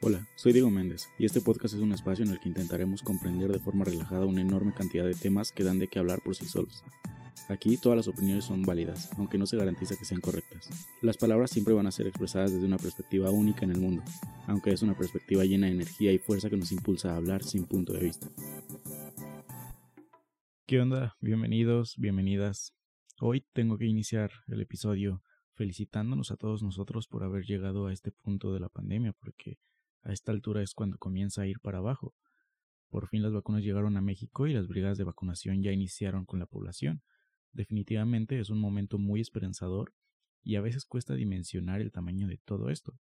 Hola, 0.00 0.26
soy 0.34 0.52
Diego 0.52 0.70
Méndez 0.70 1.08
y 1.18 1.26
este 1.26 1.40
podcast 1.40 1.74
es 1.74 1.80
un 1.80 1.92
espacio 1.92 2.24
en 2.24 2.32
el 2.32 2.40
que 2.40 2.48
intentaremos 2.48 3.02
comprender 3.02 3.52
de 3.52 3.60
forma 3.60 3.84
relajada 3.84 4.26
una 4.26 4.40
enorme 4.40 4.74
cantidad 4.74 5.04
de 5.04 5.14
temas 5.14 5.52
que 5.52 5.64
dan 5.64 5.78
de 5.78 5.88
qué 5.88 5.98
hablar 5.98 6.20
por 6.22 6.34
sí 6.34 6.46
solos. 6.46 6.82
Aquí 7.48 7.76
todas 7.76 7.96
las 7.96 8.08
opiniones 8.08 8.44
son 8.44 8.62
válidas, 8.62 9.10
aunque 9.18 9.38
no 9.38 9.46
se 9.46 9.56
garantiza 9.56 9.96
que 9.96 10.04
sean 10.04 10.20
correctas. 10.20 10.68
Las 11.02 11.16
palabras 11.16 11.50
siempre 11.50 11.74
van 11.74 11.86
a 11.86 11.92
ser 11.92 12.06
expresadas 12.06 12.52
desde 12.52 12.66
una 12.66 12.78
perspectiva 12.78 13.30
única 13.30 13.64
en 13.64 13.72
el 13.72 13.80
mundo, 13.80 14.02
aunque 14.46 14.72
es 14.72 14.82
una 14.82 14.96
perspectiva 14.96 15.44
llena 15.44 15.66
de 15.66 15.74
energía 15.74 16.12
y 16.12 16.18
fuerza 16.18 16.50
que 16.50 16.56
nos 16.56 16.72
impulsa 16.72 17.12
a 17.12 17.16
hablar 17.16 17.44
sin 17.44 17.64
punto 17.64 17.92
de 17.92 18.00
vista. 18.00 18.28
¿Qué 20.64 20.80
onda? 20.80 21.16
Bienvenidos, 21.20 21.96
bienvenidas. 21.98 22.72
Hoy 23.20 23.44
tengo 23.52 23.78
que 23.78 23.86
iniciar 23.86 24.30
el 24.46 24.60
episodio 24.60 25.20
felicitándonos 25.54 26.30
a 26.30 26.36
todos 26.36 26.62
nosotros 26.62 27.08
por 27.08 27.24
haber 27.24 27.44
llegado 27.44 27.88
a 27.88 27.92
este 27.92 28.12
punto 28.12 28.54
de 28.54 28.60
la 28.60 28.68
pandemia, 28.68 29.12
porque 29.12 29.58
a 30.02 30.12
esta 30.12 30.30
altura 30.30 30.62
es 30.62 30.72
cuando 30.72 30.98
comienza 30.98 31.42
a 31.42 31.46
ir 31.48 31.58
para 31.58 31.78
abajo. 31.78 32.14
Por 32.90 33.08
fin 33.08 33.22
las 33.22 33.32
vacunas 33.32 33.64
llegaron 33.64 33.96
a 33.96 34.00
México 34.00 34.46
y 34.46 34.52
las 34.52 34.68
brigadas 34.68 34.98
de 34.98 35.04
vacunación 35.04 35.64
ya 35.64 35.72
iniciaron 35.72 36.24
con 36.26 36.38
la 36.38 36.46
población. 36.46 37.02
Definitivamente 37.50 38.38
es 38.38 38.48
un 38.48 38.60
momento 38.60 38.98
muy 38.98 39.20
esperanzador 39.20 39.92
y 40.44 40.54
a 40.54 40.60
veces 40.60 40.84
cuesta 40.84 41.16
dimensionar 41.16 41.80
el 41.80 41.90
tamaño 41.90 42.28
de 42.28 42.38
todo 42.38 42.70
esto. 42.70 42.96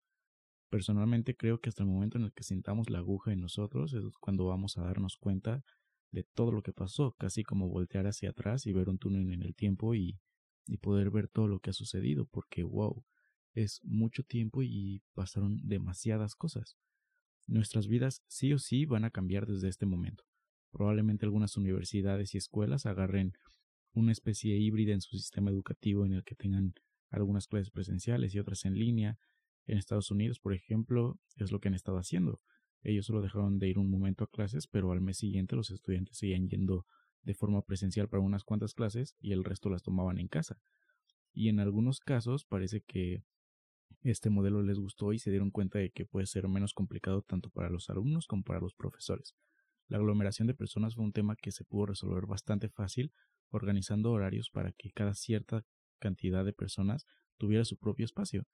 Personalmente 0.71 1.37
creo 1.37 1.61
que 1.61 1.69
hasta 1.69 1.83
el 1.83 1.91
momento 1.91 2.17
en 2.17 2.25
el 2.25 2.33
que 2.33 2.43
sintamos 2.43 2.89
la 2.89 3.01
aguja 3.01 3.33
en 3.33 3.41
nosotros 3.41 3.93
es 3.93 4.03
cuando 4.19 4.47
vamos 4.47 4.79
a 4.79 4.83
darnos 4.83 5.19
cuenta 5.19 5.63
de 6.13 6.25
todo 6.25 6.53
lo 6.53 6.63
que 6.63 6.73
pasó, 6.73 7.13
casi 7.19 7.45
como 7.45 7.69
voltear 7.69 8.07
hacia 8.07 8.31
atrás 8.31 8.67
y 8.67 8.73
ver 8.73 8.89
un 8.89 8.99
túnel 8.99 9.33
en 9.33 9.43
el 9.43 9.55
tiempo 9.55 9.95
y, 9.95 10.19
y 10.67 10.79
poder 10.79 11.11
ver 11.11 11.29
todo 11.29 11.49
lo 11.49 11.61
que 11.61 11.71
ha 11.71 11.75
sucedido, 11.75 12.27
porque 12.27 12.63
wow, 12.63 13.05
es 13.55 13.81
mucho 13.85 14.23
tiempo 14.23 14.63
y 14.63 15.03
pasaron 15.15 15.61
demasiadas 15.63 16.35
cosas. 16.35 16.77
Nuestras 17.47 17.89
vidas 17.89 18.23
sí 18.29 18.53
o 18.53 18.59
sí 18.59 18.87
van 18.87 19.05
a 19.05 19.11
cambiar 19.11 19.47
desde 19.47 19.69
este 19.69 19.87
momento. 19.87 20.25
Probablemente 20.71 21.27
algunas 21.27 21.57
universidades 21.57 22.35
y 22.35 22.39
escuelas 22.39 22.87
agarren 22.87 23.33
una 23.93 24.13
especie 24.13 24.57
híbrida 24.57 24.93
en 24.93 25.01
su 25.01 25.17
sistema 25.17 25.51
educativo 25.51 26.07
en 26.07 26.13
el 26.13 26.25
que 26.25 26.37
tengan 26.37 26.75
algunas 27.11 27.49
clases 27.49 27.71
presenciales 27.71 28.35
y 28.35 28.39
otras 28.39 28.65
en 28.65 28.75
línea. 28.75 29.19
En 29.67 29.79
Estados 29.79 30.11
Unidos, 30.11 30.39
por 30.39 30.55
ejemplo, 30.55 31.19
es 31.37 31.51
lo 31.51 31.61
que 31.61 31.69
han 31.69 31.75
estado 31.75 31.99
haciendo. 31.99 32.41
Ellos 32.83 33.07
solo 33.07 33.21
dejaron 33.21 33.59
de 33.59 33.69
ir 33.69 33.79
un 33.79 33.91
momento 33.91 34.25
a 34.25 34.31
clases, 34.31 34.67
pero 34.67 34.93
al 34.93 35.01
mes 35.01 35.19
siguiente 35.19 35.57
los 35.57 35.71
estudiantes 35.71 36.17
seguían 36.17 36.49
yendo 36.49 36.87
de 37.23 37.35
forma 37.35 37.63
presencial 37.63 38.09
para 38.09 38.23
unas 38.23 38.45
cuantas 38.45 38.75
clases 38.75 39.17
y 39.21 39.33
el 39.33 39.45
resto 39.45 39.69
las 39.69 39.83
tomaban 39.83 40.19
en 40.19 40.29
casa. 40.29 40.59
Y 41.33 41.49
en 41.49 41.61
algunos 41.61 42.01
casos 42.01 42.45
parece 42.45 42.81
que 42.81 43.23
este 44.03 44.31
modelo 44.31 44.63
les 44.63 44.79
gustó 44.79 45.13
y 45.13 45.19
se 45.19 45.31
dieron 45.31 45.51
cuenta 45.51 45.79
de 45.79 45.91
que 45.91 46.07
puede 46.07 46.27
ser 46.27 46.49
menos 46.49 46.73
complicado 46.73 47.23
tanto 47.23 47.51
para 47.51 47.69
los 47.69 47.91
alumnos 47.91 48.27
como 48.27 48.43
para 48.43 48.61
los 48.61 48.75
profesores. 48.75 49.35
La 49.89 49.99
aglomeración 49.99 50.49
de 50.49 50.55
personas 50.55 50.95
fue 50.95 51.05
un 51.05 51.13
tema 51.13 51.37
que 51.37 51.53
se 51.53 51.65
pudo 51.65 51.87
resolver 51.87 52.27
bastante 52.27 52.69
fácil 52.69 53.13
organizando 53.51 54.13
horarios 54.13 54.49
para 54.51 54.73
que 54.73 54.91
cada 54.93 55.15
cierta 55.15 55.65
cantidad 55.99 56.45
de 56.45 56.53
personas 56.53 57.07
tuviera 57.37 57.65
su 57.65 57.77
propio 57.77 58.05
espacio. 58.05 58.47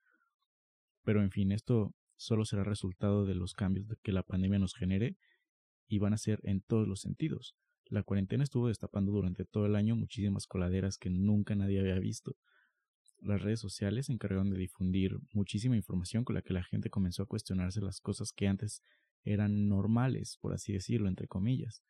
Pero 1.03 1.21
en 1.21 1.31
fin, 1.31 1.51
esto 1.51 1.93
solo 2.17 2.45
será 2.45 2.63
resultado 2.63 3.25
de 3.25 3.35
los 3.35 3.53
cambios 3.53 3.87
que 4.03 4.11
la 4.11 4.23
pandemia 4.23 4.59
nos 4.59 4.75
genere 4.75 5.17
y 5.87 5.99
van 5.99 6.13
a 6.13 6.17
ser 6.17 6.39
en 6.43 6.61
todos 6.61 6.87
los 6.87 7.01
sentidos. 7.01 7.55
La 7.89 8.03
cuarentena 8.03 8.43
estuvo 8.43 8.67
destapando 8.67 9.11
durante 9.11 9.45
todo 9.45 9.65
el 9.65 9.75
año 9.75 9.95
muchísimas 9.95 10.45
coladeras 10.45 10.97
que 10.97 11.09
nunca 11.09 11.55
nadie 11.55 11.79
había 11.79 11.99
visto. 11.99 12.35
Las 13.19 13.41
redes 13.41 13.59
sociales 13.59 14.07
se 14.07 14.13
encargaron 14.13 14.49
de 14.49 14.57
difundir 14.57 15.17
muchísima 15.33 15.77
información 15.77 16.25
con 16.25 16.35
la 16.35 16.41
que 16.41 16.53
la 16.53 16.63
gente 16.63 16.89
comenzó 16.89 17.23
a 17.23 17.27
cuestionarse 17.27 17.81
las 17.81 18.01
cosas 18.01 18.33
que 18.33 18.47
antes 18.47 18.81
eran 19.23 19.67
normales, 19.67 20.37
por 20.41 20.53
así 20.53 20.73
decirlo, 20.73 21.07
entre 21.07 21.27
comillas. 21.27 21.81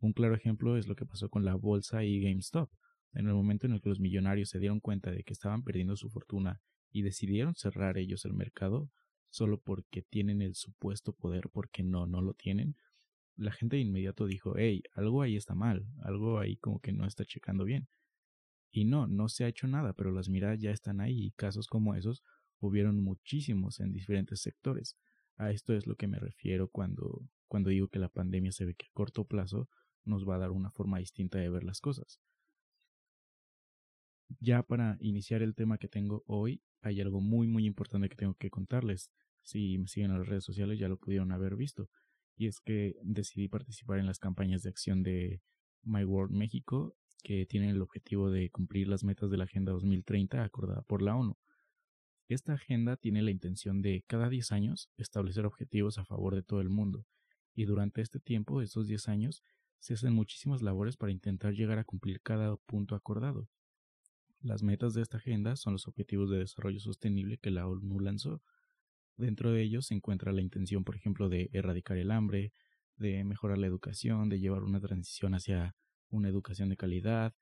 Un 0.00 0.12
claro 0.12 0.34
ejemplo 0.34 0.76
es 0.76 0.86
lo 0.88 0.96
que 0.96 1.06
pasó 1.06 1.28
con 1.28 1.44
la 1.44 1.54
bolsa 1.54 2.04
y 2.04 2.20
GameStop. 2.20 2.70
En 3.12 3.26
el 3.28 3.34
momento 3.34 3.66
en 3.66 3.72
el 3.72 3.80
que 3.80 3.88
los 3.88 4.00
millonarios 4.00 4.50
se 4.50 4.58
dieron 4.58 4.80
cuenta 4.80 5.10
de 5.10 5.22
que 5.22 5.32
estaban 5.32 5.62
perdiendo 5.62 5.96
su 5.96 6.10
fortuna 6.10 6.60
y 6.90 7.02
decidieron 7.02 7.54
cerrar 7.54 7.96
ellos 7.96 8.24
el 8.24 8.34
mercado, 8.34 8.90
solo 9.36 9.58
porque 9.58 10.00
tienen 10.00 10.40
el 10.40 10.54
supuesto 10.54 11.12
poder, 11.12 11.50
porque 11.50 11.82
no, 11.82 12.06
no 12.06 12.22
lo 12.22 12.32
tienen, 12.32 12.74
la 13.36 13.52
gente 13.52 13.76
de 13.76 13.82
inmediato 13.82 14.24
dijo, 14.24 14.54
hey, 14.56 14.82
algo 14.94 15.20
ahí 15.20 15.36
está 15.36 15.54
mal, 15.54 15.86
algo 16.00 16.38
ahí 16.38 16.56
como 16.56 16.80
que 16.80 16.92
no 16.92 17.06
está 17.06 17.26
checando 17.26 17.64
bien. 17.64 17.86
Y 18.70 18.86
no, 18.86 19.06
no 19.06 19.28
se 19.28 19.44
ha 19.44 19.48
hecho 19.48 19.66
nada, 19.66 19.92
pero 19.92 20.10
las 20.10 20.30
miradas 20.30 20.58
ya 20.60 20.70
están 20.70 21.00
ahí 21.00 21.26
y 21.26 21.30
casos 21.32 21.66
como 21.66 21.94
esos 21.94 22.22
hubieron 22.60 23.02
muchísimos 23.04 23.78
en 23.80 23.92
diferentes 23.92 24.40
sectores. 24.40 24.96
A 25.36 25.50
esto 25.50 25.74
es 25.74 25.86
lo 25.86 25.96
que 25.96 26.06
me 26.08 26.18
refiero 26.18 26.68
cuando, 26.68 27.28
cuando 27.46 27.68
digo 27.68 27.88
que 27.88 27.98
la 27.98 28.08
pandemia 28.08 28.52
se 28.52 28.64
ve 28.64 28.74
que 28.74 28.86
a 28.86 28.94
corto 28.94 29.24
plazo 29.24 29.68
nos 30.04 30.26
va 30.26 30.36
a 30.36 30.38
dar 30.38 30.50
una 30.50 30.70
forma 30.70 30.98
distinta 30.98 31.38
de 31.38 31.50
ver 31.50 31.62
las 31.62 31.82
cosas. 31.82 32.20
Ya 34.40 34.62
para 34.62 34.96
iniciar 35.00 35.42
el 35.42 35.54
tema 35.54 35.76
que 35.76 35.88
tengo 35.88 36.24
hoy, 36.26 36.62
hay 36.80 37.00
algo 37.00 37.20
muy 37.20 37.46
muy 37.46 37.66
importante 37.66 38.08
que 38.08 38.16
tengo 38.16 38.34
que 38.34 38.50
contarles. 38.50 39.10
Si 39.46 39.78
me 39.78 39.86
siguen 39.86 40.10
en 40.10 40.18
las 40.18 40.28
redes 40.28 40.44
sociales 40.44 40.78
ya 40.78 40.88
lo 40.88 40.98
pudieron 40.98 41.30
haber 41.30 41.56
visto. 41.56 41.88
Y 42.36 42.48
es 42.48 42.60
que 42.60 42.96
decidí 43.02 43.48
participar 43.48 44.00
en 44.00 44.06
las 44.06 44.18
campañas 44.18 44.62
de 44.62 44.70
acción 44.70 45.02
de 45.04 45.40
My 45.82 46.04
World 46.04 46.34
México, 46.34 46.96
que 47.22 47.46
tienen 47.46 47.70
el 47.70 47.80
objetivo 47.80 48.28
de 48.30 48.50
cumplir 48.50 48.88
las 48.88 49.04
metas 49.04 49.30
de 49.30 49.36
la 49.36 49.44
Agenda 49.44 49.72
2030 49.72 50.42
acordada 50.42 50.82
por 50.82 51.00
la 51.00 51.14
ONU. 51.14 51.38
Esta 52.28 52.54
agenda 52.54 52.96
tiene 52.96 53.22
la 53.22 53.30
intención 53.30 53.82
de 53.82 54.04
cada 54.08 54.28
10 54.28 54.50
años 54.50 54.90
establecer 54.96 55.46
objetivos 55.46 55.96
a 55.98 56.04
favor 56.04 56.34
de 56.34 56.42
todo 56.42 56.60
el 56.60 56.68
mundo, 56.68 57.06
y 57.54 57.66
durante 57.66 58.02
este 58.02 58.18
tiempo, 58.18 58.60
estos 58.60 58.88
10 58.88 59.08
años, 59.08 59.44
se 59.78 59.94
hacen 59.94 60.12
muchísimas 60.12 60.60
labores 60.60 60.96
para 60.96 61.12
intentar 61.12 61.54
llegar 61.54 61.78
a 61.78 61.84
cumplir 61.84 62.20
cada 62.20 62.56
punto 62.56 62.96
acordado. 62.96 63.48
Las 64.40 64.64
metas 64.64 64.92
de 64.94 65.02
esta 65.02 65.18
agenda 65.18 65.54
son 65.54 65.74
los 65.74 65.86
Objetivos 65.86 66.30
de 66.30 66.38
Desarrollo 66.38 66.80
Sostenible 66.80 67.38
que 67.38 67.50
la 67.52 67.68
ONU 67.68 68.00
lanzó. 68.00 68.42
Dentro 69.16 69.50
de 69.50 69.62
ellos 69.62 69.86
se 69.86 69.94
encuentra 69.94 70.32
la 70.32 70.42
intención, 70.42 70.84
por 70.84 70.96
ejemplo, 70.96 71.28
de 71.28 71.48
erradicar 71.52 71.96
el 71.96 72.10
hambre, 72.10 72.52
de 72.96 73.24
mejorar 73.24 73.58
la 73.58 73.66
educación, 73.66 74.28
de 74.28 74.40
llevar 74.40 74.62
una 74.62 74.80
transición 74.80 75.34
hacia 75.34 75.74
una 76.10 76.28
educación 76.28 76.68
de 76.68 76.76
calidad, 76.76 77.34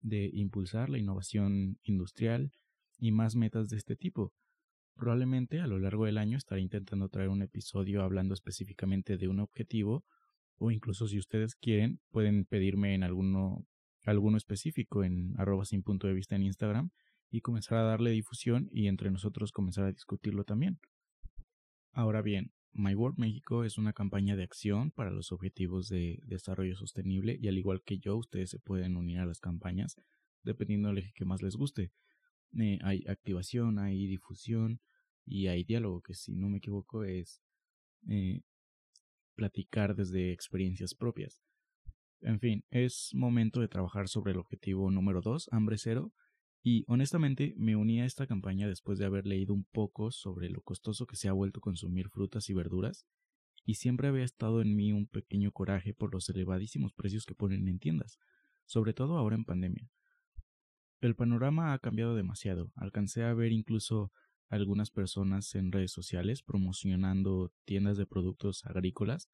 de 0.00 0.30
impulsar 0.32 0.88
la 0.88 0.98
innovación 0.98 1.78
industrial 1.82 2.52
y 2.98 3.12
más 3.12 3.36
metas 3.36 3.68
de 3.68 3.76
este 3.76 3.96
tipo. 3.96 4.32
Probablemente 4.96 5.60
a 5.60 5.66
lo 5.66 5.78
largo 5.78 6.04
del 6.04 6.18
año 6.18 6.36
estaré 6.36 6.60
intentando 6.60 7.08
traer 7.08 7.28
un 7.28 7.42
episodio 7.42 8.02
hablando 8.02 8.34
específicamente 8.34 9.16
de 9.16 9.28
un 9.28 9.40
objetivo 9.40 10.04
o 10.58 10.70
incluso 10.70 11.06
si 11.06 11.18
ustedes 11.18 11.54
quieren 11.54 12.00
pueden 12.10 12.44
pedirme 12.44 12.94
en 12.94 13.02
alguno, 13.02 13.66
alguno 14.04 14.36
específico 14.36 15.04
en 15.04 15.34
arroba 15.38 15.64
sin 15.64 15.82
punto 15.82 16.06
de 16.06 16.14
vista 16.14 16.36
en 16.36 16.42
Instagram 16.42 16.90
y 17.30 17.40
comenzar 17.40 17.78
a 17.78 17.84
darle 17.84 18.10
difusión 18.10 18.68
y 18.72 18.88
entre 18.88 19.10
nosotros 19.10 19.52
comenzar 19.52 19.84
a 19.84 19.92
discutirlo 19.92 20.44
también. 20.44 20.78
Ahora 21.92 22.22
bien, 22.22 22.52
My 22.72 22.94
World 22.94 23.18
México 23.18 23.64
es 23.64 23.78
una 23.78 23.92
campaña 23.92 24.36
de 24.36 24.44
acción 24.44 24.92
para 24.92 25.10
los 25.10 25.32
objetivos 25.32 25.88
de 25.88 26.20
desarrollo 26.24 26.76
sostenible 26.76 27.36
y 27.40 27.48
al 27.48 27.58
igual 27.58 27.82
que 27.84 27.98
yo, 27.98 28.16
ustedes 28.16 28.50
se 28.50 28.60
pueden 28.60 28.96
unir 28.96 29.18
a 29.18 29.26
las 29.26 29.40
campañas 29.40 29.96
dependiendo 30.42 30.88
del 30.88 30.98
eje 30.98 31.12
que 31.14 31.24
más 31.24 31.42
les 31.42 31.56
guste. 31.56 31.92
Eh, 32.58 32.78
hay 32.82 33.04
activación, 33.08 33.78
hay 33.78 34.06
difusión 34.06 34.80
y 35.24 35.48
hay 35.48 35.64
diálogo, 35.64 36.00
que 36.00 36.14
si 36.14 36.34
no 36.34 36.48
me 36.48 36.58
equivoco 36.58 37.04
es 37.04 37.42
eh, 38.08 38.42
platicar 39.34 39.94
desde 39.94 40.32
experiencias 40.32 40.94
propias. 40.94 41.42
En 42.20 42.38
fin, 42.38 42.64
es 42.70 43.10
momento 43.14 43.60
de 43.60 43.68
trabajar 43.68 44.08
sobre 44.08 44.32
el 44.32 44.38
objetivo 44.38 44.90
número 44.90 45.22
2, 45.22 45.48
hambre 45.52 45.78
cero, 45.78 46.12
y 46.62 46.84
honestamente 46.88 47.54
me 47.56 47.76
uní 47.76 48.00
a 48.00 48.04
esta 48.04 48.26
campaña 48.26 48.68
después 48.68 48.98
de 48.98 49.06
haber 49.06 49.26
leído 49.26 49.54
un 49.54 49.64
poco 49.64 50.10
sobre 50.10 50.50
lo 50.50 50.60
costoso 50.60 51.06
que 51.06 51.16
se 51.16 51.28
ha 51.28 51.32
vuelto 51.32 51.60
consumir 51.60 52.08
frutas 52.10 52.50
y 52.50 52.54
verduras, 52.54 53.06
y 53.64 53.74
siempre 53.74 54.08
había 54.08 54.24
estado 54.24 54.60
en 54.62 54.74
mí 54.74 54.92
un 54.92 55.06
pequeño 55.06 55.52
coraje 55.52 55.94
por 55.94 56.12
los 56.12 56.28
elevadísimos 56.28 56.92
precios 56.92 57.24
que 57.24 57.34
ponen 57.34 57.68
en 57.68 57.78
tiendas, 57.78 58.18
sobre 58.66 58.92
todo 58.92 59.16
ahora 59.16 59.36
en 59.36 59.44
pandemia. 59.44 59.90
El 61.00 61.14
panorama 61.14 61.72
ha 61.72 61.78
cambiado 61.78 62.14
demasiado, 62.14 62.72
alcancé 62.74 63.24
a 63.24 63.32
ver 63.32 63.52
incluso 63.52 64.12
algunas 64.48 64.90
personas 64.90 65.54
en 65.54 65.72
redes 65.72 65.92
sociales 65.92 66.42
promocionando 66.42 67.52
tiendas 67.64 67.96
de 67.96 68.06
productos 68.06 68.64
agrícolas 68.66 69.30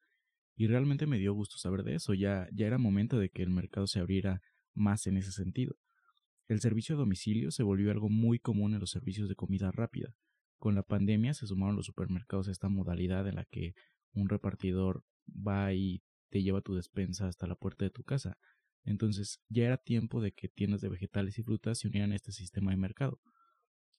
y 0.56 0.68
realmente 0.68 1.06
me 1.06 1.18
dio 1.18 1.34
gusto 1.34 1.58
saber 1.58 1.82
de 1.82 1.96
eso, 1.96 2.14
ya, 2.14 2.48
ya 2.52 2.66
era 2.66 2.78
momento 2.78 3.18
de 3.18 3.30
que 3.30 3.42
el 3.42 3.50
mercado 3.50 3.86
se 3.86 3.98
abriera 3.98 4.42
más 4.74 5.06
en 5.06 5.16
ese 5.16 5.32
sentido. 5.32 5.76
El 6.48 6.60
servicio 6.60 6.94
a 6.94 6.98
domicilio 6.98 7.50
se 7.50 7.64
volvió 7.64 7.90
algo 7.90 8.08
muy 8.08 8.38
común 8.38 8.74
en 8.74 8.80
los 8.80 8.90
servicios 8.90 9.28
de 9.28 9.34
comida 9.34 9.72
rápida. 9.72 10.14
Con 10.58 10.74
la 10.74 10.84
pandemia 10.84 11.34
se 11.34 11.46
sumaron 11.46 11.76
los 11.76 11.86
supermercados 11.86 12.48
a 12.48 12.52
esta 12.52 12.68
modalidad 12.68 13.26
en 13.28 13.34
la 13.34 13.44
que 13.44 13.74
un 14.12 14.28
repartidor 14.28 15.04
va 15.26 15.74
y 15.74 16.02
te 16.30 16.42
lleva 16.42 16.60
tu 16.60 16.74
despensa 16.74 17.26
hasta 17.26 17.46
la 17.46 17.56
puerta 17.56 17.84
de 17.84 17.90
tu 17.90 18.04
casa. 18.04 18.38
Entonces 18.84 19.42
ya 19.48 19.64
era 19.64 19.76
tiempo 19.76 20.20
de 20.20 20.32
que 20.32 20.48
tiendas 20.48 20.80
de 20.80 20.88
vegetales 20.88 21.38
y 21.38 21.42
frutas 21.42 21.78
se 21.78 21.88
unieran 21.88 22.12
a 22.12 22.16
este 22.16 22.30
sistema 22.30 22.70
de 22.70 22.76
mercado. 22.76 23.20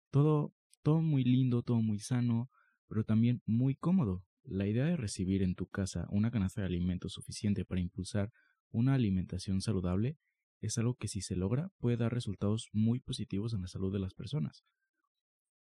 Todo, 0.09 0.53
todo 0.81 1.01
muy 1.01 1.25
lindo, 1.25 1.63
todo 1.63 1.81
muy 1.81 1.99
sano, 1.99 2.49
pero 2.87 3.03
también 3.03 3.41
muy 3.45 3.75
cómodo. 3.75 4.23
La 4.43 4.65
idea 4.65 4.85
de 4.85 4.95
recibir 4.95 5.43
en 5.43 5.55
tu 5.55 5.67
casa 5.67 6.07
una 6.09 6.31
canasta 6.31 6.61
de 6.61 6.67
alimentos 6.67 7.11
suficiente 7.11 7.65
para 7.65 7.81
impulsar 7.81 8.31
una 8.71 8.93
alimentación 8.93 9.59
saludable 9.59 10.17
es 10.61 10.77
algo 10.77 10.95
que 10.95 11.07
si 11.07 11.21
se 11.21 11.35
logra 11.35 11.69
puede 11.77 11.97
dar 11.97 12.13
resultados 12.13 12.69
muy 12.73 12.99
positivos 12.99 13.53
en 13.53 13.61
la 13.61 13.67
salud 13.67 13.93
de 13.93 13.99
las 13.99 14.13
personas. 14.13 14.63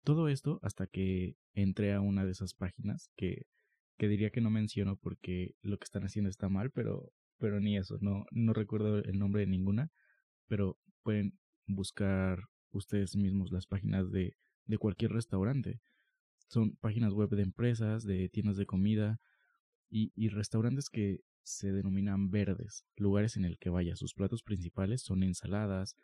Todo 0.03 0.29
esto 0.29 0.59
hasta 0.61 0.87
que 0.87 1.35
entré 1.53 1.93
a 1.93 2.01
una 2.01 2.25
de 2.25 2.31
esas 2.31 2.53
páginas 2.53 3.09
que, 3.15 3.47
que 3.97 4.07
diría 4.07 4.29
que 4.29 4.41
no 4.41 4.49
menciono 4.49 4.97
porque 4.97 5.55
lo 5.61 5.77
que 5.77 5.85
están 5.85 6.03
haciendo 6.03 6.29
está 6.29 6.47
mal, 6.47 6.71
pero, 6.71 7.11
pero 7.39 7.59
ni 7.59 7.77
eso, 7.77 7.97
no, 8.01 8.25
no 8.31 8.53
recuerdo 8.53 8.99
el 8.99 9.17
nombre 9.17 9.41
de 9.41 9.47
ninguna, 9.47 9.91
pero 10.47 10.77
pueden 11.03 11.39
buscar 11.65 12.43
ustedes 12.71 13.15
mismos 13.15 13.51
las 13.51 13.65
páginas 13.65 14.11
de, 14.11 14.37
de 14.65 14.77
cualquier 14.77 15.11
restaurante. 15.11 15.81
Son 16.47 16.75
páginas 16.75 17.13
web 17.13 17.29
de 17.29 17.41
empresas, 17.41 18.03
de 18.03 18.29
tiendas 18.29 18.57
de 18.57 18.67
comida 18.67 19.19
y, 19.89 20.11
y 20.15 20.29
restaurantes 20.29 20.89
que 20.89 21.21
se 21.43 21.71
denominan 21.71 22.31
verdes, 22.31 22.85
lugares 22.95 23.37
en 23.37 23.45
el 23.45 23.57
que 23.57 23.69
vaya. 23.69 23.95
Sus 23.95 24.13
platos 24.13 24.41
principales 24.43 25.03
son 25.03 25.23
ensaladas 25.23 25.95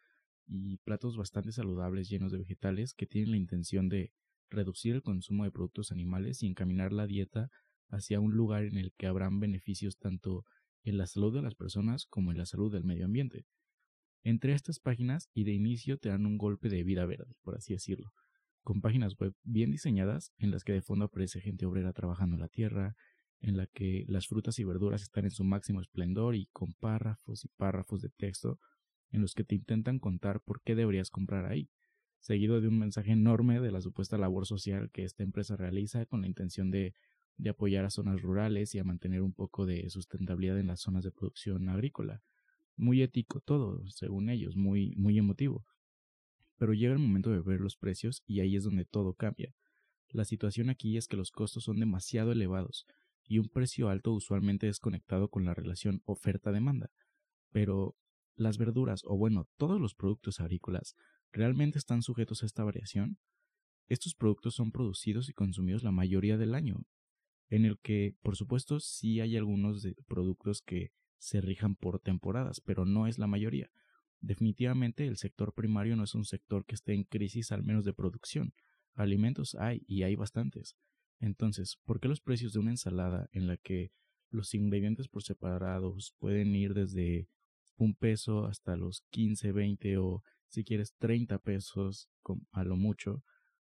y 0.46 0.78
platos 0.78 1.18
bastante 1.18 1.52
saludables 1.52 2.10
llenos 2.10 2.32
de 2.32 2.40
vegetales 2.40 2.94
que 2.94 3.08
tienen 3.08 3.32
la 3.32 3.38
intención 3.38 3.90
de 3.90 4.12
reducir 4.50 4.96
el 4.96 5.02
consumo 5.02 5.46
de 5.46 5.52
productos 5.52 5.92
animales 5.92 6.44
y 6.44 6.48
encaminar 6.48 6.92
la 6.94 7.08
dieta 7.08 7.50
hacia 7.90 8.20
un 8.20 8.34
lugar 8.34 8.66
en 8.66 8.78
el 8.78 8.94
que 8.98 9.08
habrán 9.08 9.40
beneficios 9.40 9.98
tanto 9.98 10.46
en 10.84 10.98
la 10.98 11.08
salud 11.08 11.34
de 11.34 11.42
las 11.42 11.56
personas 11.56 12.06
como 12.06 12.32
en 12.32 12.38
la 12.38 12.46
salud 12.46 12.72
del 12.72 12.84
medio 12.84 13.06
ambiente. 13.06 13.46
Entre 14.24 14.54
estas 14.54 14.80
páginas 14.80 15.30
y 15.34 15.44
de 15.46 15.54
inicio 15.54 15.98
te 15.98 16.10
dan 16.10 16.26
un 16.26 16.38
golpe 16.38 16.70
de 16.70 16.84
vida 16.84 17.06
verde, 17.06 17.34
por 17.42 17.56
así 17.56 17.74
decirlo, 17.74 18.12
con 18.64 18.82
páginas 18.82 19.16
web 19.18 19.34
bien 19.44 19.72
diseñadas 19.72 20.32
en 20.38 20.52
las 20.52 20.64
que 20.64 20.74
de 20.74 20.82
fondo 20.82 21.06
aparece 21.06 21.42
gente 21.42 21.66
obrera 21.66 21.94
trabajando 21.94 22.36
en 22.36 22.42
la 22.42 22.48
tierra, 22.48 22.96
en 23.42 23.58
la 23.58 23.66
que 23.68 24.06
las 24.08 24.28
frutas 24.28 24.60
y 24.60 24.64
verduras 24.64 25.02
están 25.02 25.26
en 25.26 25.32
su 25.32 25.44
máximo 25.44 25.82
esplendor 25.82 26.36
y 26.36 26.48
con 26.48 26.74
párrafos 26.74 27.44
y 27.44 27.48
párrafos 27.50 28.02
de 28.02 28.10
texto 28.10 28.60
en 29.12 29.22
los 29.22 29.34
que 29.34 29.44
te 29.44 29.56
intentan 29.56 30.00
contar 30.00 30.42
por 30.42 30.62
qué 30.62 30.76
deberías 30.76 31.10
comprar 31.10 31.46
ahí, 31.46 31.70
seguido 32.20 32.62
de 32.62 32.68
un 32.68 32.80
mensaje 32.80 33.12
enorme 33.12 33.60
de 33.60 33.72
la 33.72 33.82
supuesta 33.82 34.18
labor 34.18 34.46
social 34.46 34.90
que 34.92 35.04
esta 35.04 35.24
empresa 35.24 35.58
realiza 35.58 36.06
con 36.06 36.22
la 36.22 36.28
intención 36.28 36.72
de, 36.72 36.94
de 37.38 37.50
apoyar 37.50 37.84
a 37.84 37.90
zonas 37.90 38.22
rurales 38.22 38.76
y 38.76 38.80
a 38.80 38.84
mantener 38.84 39.22
un 39.22 39.34
poco 39.34 39.66
de 39.66 39.90
sustentabilidad 39.90 40.60
en 40.60 40.68
las 40.68 40.82
zonas 40.82 41.04
de 41.04 41.12
producción 41.12 41.68
agrícola. 41.70 42.22
Muy 42.78 43.02
ético 43.02 43.42
todo, 43.42 43.86
según 43.90 44.30
ellos, 44.30 44.56
muy, 44.56 44.96
muy 44.96 45.18
emotivo. 45.18 45.66
Pero 46.58 46.74
llega 46.74 46.94
el 46.94 47.00
momento 47.00 47.32
de 47.32 47.42
ver 47.42 47.60
los 47.60 47.76
precios 47.76 48.24
y 48.28 48.40
ahí 48.40 48.56
es 48.56 48.64
donde 48.64 48.86
todo 48.86 49.14
cambia. 49.14 49.54
La 50.10 50.26
situación 50.26 50.70
aquí 50.70 50.98
es 50.98 51.08
que 51.08 51.18
los 51.18 51.32
costos 51.32 51.64
son 51.64 51.80
demasiado 51.80 52.32
elevados, 52.32 52.86
y 53.32 53.40
un 53.40 53.48
precio 53.48 53.88
alto 53.88 54.12
usualmente 54.12 54.68
es 54.68 54.82
conectado 54.82 55.30
con 55.30 55.46
la 55.46 55.54
relación 55.54 56.02
oferta-demanda. 56.04 56.92
Pero 57.50 57.96
las 58.36 58.58
verduras, 58.58 59.04
o 59.06 59.16
bueno, 59.16 59.48
todos 59.56 59.80
los 59.80 59.96
productos 59.96 60.42
agrícolas, 60.42 60.98
¿realmente 61.32 61.80
están 61.80 62.02
sujetos 62.02 62.44
a 62.44 62.46
esta 62.46 62.66
variación? 62.66 63.20
Estos 63.88 64.16
productos 64.16 64.56
son 64.56 64.74
producidos 64.74 65.30
y 65.30 65.34
consumidos 65.34 65.82
la 65.82 65.94
mayoría 65.94 66.38
del 66.38 66.54
año, 66.54 66.84
en 67.48 67.64
el 67.64 67.80
que, 67.80 68.16
por 68.22 68.36
supuesto, 68.36 68.82
sí 68.82 69.22
hay 69.22 69.38
algunos 69.38 69.88
productos 70.08 70.62
que 70.62 70.92
se 71.18 71.40
rijan 71.40 71.76
por 71.76 72.02
temporadas, 72.02 72.60
pero 72.60 72.84
no 72.84 73.08
es 73.08 73.18
la 73.18 73.28
mayoría. 73.28 73.72
Definitivamente 74.20 75.08
el 75.08 75.16
sector 75.16 75.54
primario 75.54 75.96
no 75.96 76.04
es 76.04 76.16
un 76.16 76.26
sector 76.26 76.66
que 76.66 76.76
esté 76.76 76.96
en 76.96 77.06
crisis 77.06 77.54
al 77.54 77.64
menos 77.64 77.86
de 77.86 77.94
producción. 77.94 78.54
Alimentos 78.94 79.56
hay 79.56 79.86
y 79.88 80.04
hay 80.04 80.18
bastantes. 80.18 80.76
Entonces, 81.22 81.78
¿por 81.86 82.00
qué 82.00 82.08
los 82.08 82.20
precios 82.20 82.52
de 82.52 82.60
una 82.60 82.72
ensalada 82.72 83.30
en 83.32 83.46
la 83.46 83.56
que 83.56 83.92
los 84.32 84.56
ingredientes 84.56 85.08
por 85.08 85.22
separados 85.22 86.16
pueden 86.18 86.56
ir 86.56 86.74
desde 86.74 87.30
un 87.78 87.94
peso 87.94 88.46
hasta 88.46 88.76
los 88.76 89.02
15, 89.12 89.52
20 89.52 89.98
o 89.98 90.24
si 90.48 90.64
quieres 90.64 90.96
30 90.98 91.38
pesos 91.38 92.10
a 92.52 92.64
lo 92.64 92.76
mucho? 92.76 93.24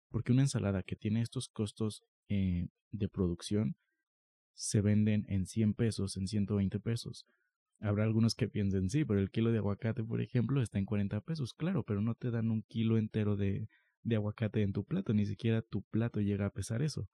Porque 0.09 0.31
una 0.31 0.41
ensalada 0.41 0.81
que 0.81 0.95
tiene 0.95 1.21
estos 1.21 1.47
costos 1.47 2.03
eh, 2.27 2.69
de 2.91 3.07
producción 3.07 3.77
se 4.55 4.81
venden 4.81 5.25
en 5.29 5.45
100 5.45 5.75
pesos, 5.75 6.17
en 6.17 6.27
120 6.27 6.79
pesos. 6.79 7.27
Habrá 7.79 8.03
algunos 8.03 8.33
que 8.33 8.47
piensen, 8.47 8.89
sí, 8.89 9.05
pero 9.05 9.19
el 9.19 9.29
kilo 9.29 9.51
de 9.51 9.59
aguacate, 9.59 10.03
por 10.03 10.21
ejemplo, 10.21 10.61
está 10.61 10.79
en 10.79 10.85
40 10.85 11.21
pesos, 11.21 11.53
claro, 11.53 11.83
pero 11.83 12.01
no 12.01 12.15
te 12.15 12.31
dan 12.31 12.49
un 12.49 12.63
kilo 12.63 12.97
entero 12.97 13.35
de, 13.35 13.69
de 14.01 14.15
aguacate 14.15 14.63
en 14.63 14.73
tu 14.73 14.85
plato, 14.85 15.13
ni 15.13 15.27
siquiera 15.27 15.61
tu 15.61 15.83
plato 15.83 16.19
llega 16.19 16.47
a 16.47 16.53
pesar 16.53 16.81
eso 16.81 17.07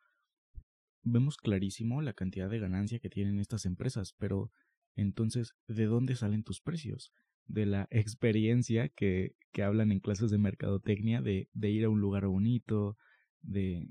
vemos 1.04 1.38
clarísimo 1.38 2.02
la 2.02 2.14
cantidad 2.14 2.50
de 2.50 2.60
ganancia 2.60 3.00
que 3.00 3.10
tienen 3.10 3.40
estas 3.40 3.66
empresas, 3.66 4.14
pero 4.18 4.52
entonces, 4.96 5.56
¿de 5.68 5.86
dónde 5.86 6.16
salen 6.16 6.44
tus 6.44 6.62
precios? 6.62 7.14
De 7.48 7.66
la 7.66 7.88
experiencia 7.92 8.90
que, 8.90 9.36
que 9.52 9.64
hablan 9.64 9.92
en 9.92 10.00
clases 10.00 10.32
de 10.32 10.38
mercadotecnia, 10.38 11.22
de, 11.22 11.50
de 11.54 11.70
ir 11.72 11.86
a 11.86 11.90
un 11.90 12.02
lugar 12.02 12.28
bonito, 12.28 12.98
de 13.42 13.88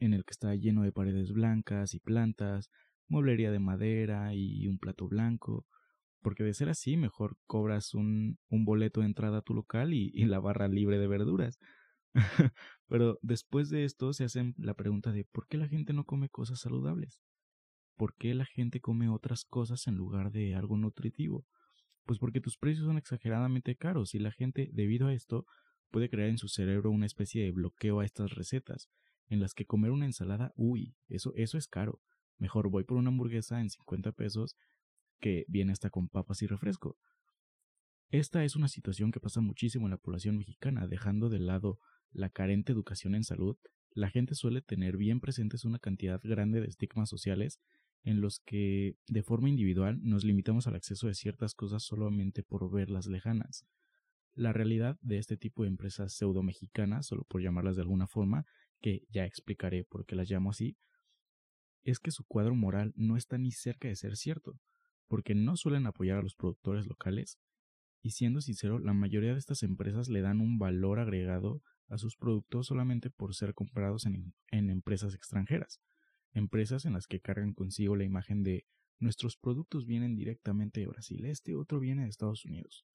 en 0.00 0.12
el 0.12 0.24
que 0.24 0.32
está 0.32 0.54
lleno 0.54 0.82
de 0.82 0.92
paredes 0.92 1.32
blancas 1.32 1.94
y 1.94 2.00
plantas, 2.00 2.70
mueblería 3.08 3.50
de 3.50 3.58
madera 3.60 4.34
y 4.34 4.66
un 4.68 4.78
plato 4.78 5.08
blanco, 5.08 5.66
porque 6.22 6.42
de 6.44 6.54
ser 6.54 6.68
así 6.68 6.96
mejor 6.96 7.36
cobras 7.46 7.94
un, 7.94 8.38
un 8.48 8.64
boleto 8.64 9.00
de 9.00 9.06
entrada 9.06 9.38
a 9.38 9.42
tu 9.42 9.54
local 9.54 9.92
y, 9.94 10.10
y 10.14 10.24
la 10.24 10.40
barra 10.40 10.68
libre 10.68 10.98
de 10.98 11.06
verduras. 11.06 11.58
Pero 12.88 13.18
después 13.22 13.70
de 13.70 13.84
esto 13.84 14.12
se 14.12 14.24
hacen 14.24 14.54
la 14.58 14.74
pregunta 14.74 15.12
de 15.12 15.24
¿por 15.24 15.46
qué 15.46 15.56
la 15.56 15.68
gente 15.68 15.92
no 15.92 16.04
come 16.04 16.28
cosas 16.28 16.60
saludables? 16.60 17.22
¿Por 17.96 18.14
qué 18.16 18.34
la 18.34 18.44
gente 18.44 18.80
come 18.80 19.08
otras 19.08 19.44
cosas 19.44 19.86
en 19.86 19.94
lugar 19.94 20.32
de 20.32 20.54
algo 20.54 20.76
nutritivo? 20.76 21.46
Pues 22.04 22.18
porque 22.18 22.40
tus 22.40 22.58
precios 22.58 22.86
son 22.86 22.98
exageradamente 22.98 23.76
caros 23.76 24.14
y 24.14 24.18
la 24.18 24.32
gente, 24.32 24.68
debido 24.72 25.08
a 25.08 25.14
esto, 25.14 25.46
puede 25.90 26.10
crear 26.10 26.28
en 26.28 26.38
su 26.38 26.48
cerebro 26.48 26.90
una 26.90 27.06
especie 27.06 27.44
de 27.44 27.52
bloqueo 27.52 28.00
a 28.00 28.04
estas 28.04 28.32
recetas, 28.32 28.90
en 29.28 29.40
las 29.40 29.54
que 29.54 29.64
comer 29.64 29.90
una 29.90 30.04
ensalada, 30.04 30.52
uy, 30.56 30.96
eso, 31.08 31.32
eso 31.36 31.56
es 31.56 31.66
caro. 31.66 32.00
Mejor 32.36 32.68
voy 32.68 32.84
por 32.84 32.98
una 32.98 33.08
hamburguesa 33.08 33.60
en 33.60 33.70
50 33.70 34.12
pesos 34.12 34.56
que 35.20 35.44
viene 35.48 35.72
hasta 35.72 35.90
con 35.90 36.08
papas 36.08 36.42
y 36.42 36.46
refresco. 36.46 36.98
Esta 38.10 38.44
es 38.44 38.54
una 38.56 38.68
situación 38.68 39.12
que 39.12 39.20
pasa 39.20 39.40
muchísimo 39.40 39.86
en 39.86 39.92
la 39.92 39.96
población 39.96 40.36
mexicana, 40.36 40.86
dejando 40.86 41.30
de 41.30 41.38
lado 41.38 41.78
la 42.14 42.30
carente 42.30 42.72
educación 42.72 43.14
en 43.14 43.24
salud, 43.24 43.56
la 43.90 44.10
gente 44.10 44.34
suele 44.34 44.62
tener 44.62 44.96
bien 44.96 45.20
presentes 45.20 45.64
una 45.64 45.78
cantidad 45.78 46.20
grande 46.22 46.60
de 46.60 46.66
estigmas 46.66 47.08
sociales 47.08 47.60
en 48.02 48.20
los 48.20 48.40
que 48.40 48.96
de 49.08 49.22
forma 49.22 49.48
individual 49.48 49.98
nos 50.02 50.24
limitamos 50.24 50.66
al 50.66 50.74
acceso 50.74 51.06
de 51.06 51.14
ciertas 51.14 51.54
cosas 51.54 51.82
solamente 51.82 52.42
por 52.42 52.70
verlas 52.70 53.06
lejanas. 53.06 53.66
La 54.34 54.52
realidad 54.52 54.98
de 55.00 55.18
este 55.18 55.36
tipo 55.36 55.62
de 55.62 55.68
empresas 55.68 56.12
pseudo 56.12 56.42
mexicanas, 56.42 57.06
solo 57.06 57.24
por 57.24 57.40
llamarlas 57.40 57.76
de 57.76 57.82
alguna 57.82 58.06
forma, 58.06 58.46
que 58.80 59.06
ya 59.08 59.24
explicaré 59.24 59.84
por 59.84 60.04
qué 60.06 60.16
las 60.16 60.28
llamo 60.28 60.50
así, 60.50 60.76
es 61.84 62.00
que 62.00 62.10
su 62.10 62.24
cuadro 62.24 62.54
moral 62.54 62.92
no 62.96 63.16
está 63.16 63.38
ni 63.38 63.52
cerca 63.52 63.88
de 63.88 63.96
ser 63.96 64.16
cierto, 64.16 64.58
porque 65.06 65.34
no 65.34 65.56
suelen 65.56 65.86
apoyar 65.86 66.18
a 66.18 66.22
los 66.22 66.34
productores 66.34 66.86
locales, 66.86 67.38
y 68.02 68.10
siendo 68.10 68.40
sincero, 68.40 68.78
la 68.78 68.92
mayoría 68.92 69.32
de 69.32 69.38
estas 69.38 69.62
empresas 69.62 70.08
le 70.08 70.20
dan 70.20 70.40
un 70.40 70.58
valor 70.58 70.98
agregado 70.98 71.62
a 71.88 71.98
sus 71.98 72.16
productos 72.16 72.66
solamente 72.66 73.10
por 73.10 73.34
ser 73.34 73.54
comprados 73.54 74.06
en, 74.06 74.34
empresas 74.50 75.14
extranjeras, 75.14 75.80
empresas 76.32 76.84
en 76.84 76.92
las 76.92 77.06
que 77.06 77.20
cargan 77.20 77.52
consigo 77.52 77.96
la 77.96 78.04
imagen 78.04 78.42
de 78.42 78.66
nuestros 78.98 79.36
productos 79.36 79.86
vienen 79.86 80.16
directamente 80.16 80.80
de 80.80 80.86
Brasil, 80.86 81.24
este 81.26 81.54
otro 81.54 81.80
viene 81.80 82.04
de 82.04 82.08
Estados 82.08 82.44
Unidos. 82.44 82.86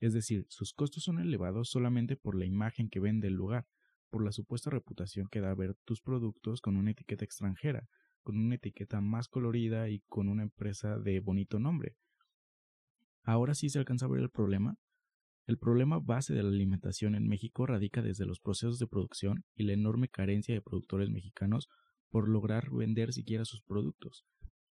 Es 0.00 0.12
decir, 0.12 0.46
sus 0.48 0.72
costos 0.74 1.04
son 1.04 1.18
elevados 1.18 1.70
solamente 1.70 2.16
por 2.16 2.36
la 2.36 2.44
imagen 2.44 2.88
que 2.88 3.00
ven 3.00 3.20
del 3.20 3.34
lugar, 3.34 3.66
por 4.10 4.24
la 4.24 4.32
supuesta 4.32 4.70
reputación 4.70 5.28
que 5.30 5.40
da 5.40 5.54
ver 5.54 5.74
tus 5.84 6.00
productos 6.02 6.60
con 6.60 6.76
una 6.76 6.90
etiqueta 6.90 7.24
extranjera, 7.24 7.88
con 8.22 8.38
una 8.38 8.56
etiqueta 8.56 9.00
más 9.00 9.28
colorida 9.28 9.88
y 9.88 10.00
con 10.06 10.28
una 10.28 10.42
empresa 10.42 10.98
de 10.98 11.20
bonito 11.20 11.58
nombre. 11.58 11.96
Ahora 13.22 13.54
sí 13.54 13.68
se 13.68 13.78
alcanza 13.78 14.06
a 14.06 14.08
ver 14.08 14.20
el 14.20 14.30
problema, 14.30 14.78
el 15.46 15.58
problema 15.58 16.00
base 16.00 16.34
de 16.34 16.42
la 16.42 16.48
alimentación 16.48 17.14
en 17.14 17.28
México 17.28 17.66
radica 17.66 18.02
desde 18.02 18.26
los 18.26 18.40
procesos 18.40 18.78
de 18.78 18.86
producción 18.86 19.44
y 19.54 19.62
la 19.62 19.74
enorme 19.74 20.08
carencia 20.08 20.54
de 20.54 20.60
productores 20.60 21.08
mexicanos 21.10 21.68
por 22.10 22.28
lograr 22.28 22.70
vender 22.70 23.12
siquiera 23.12 23.44
sus 23.44 23.62
productos. 23.62 24.24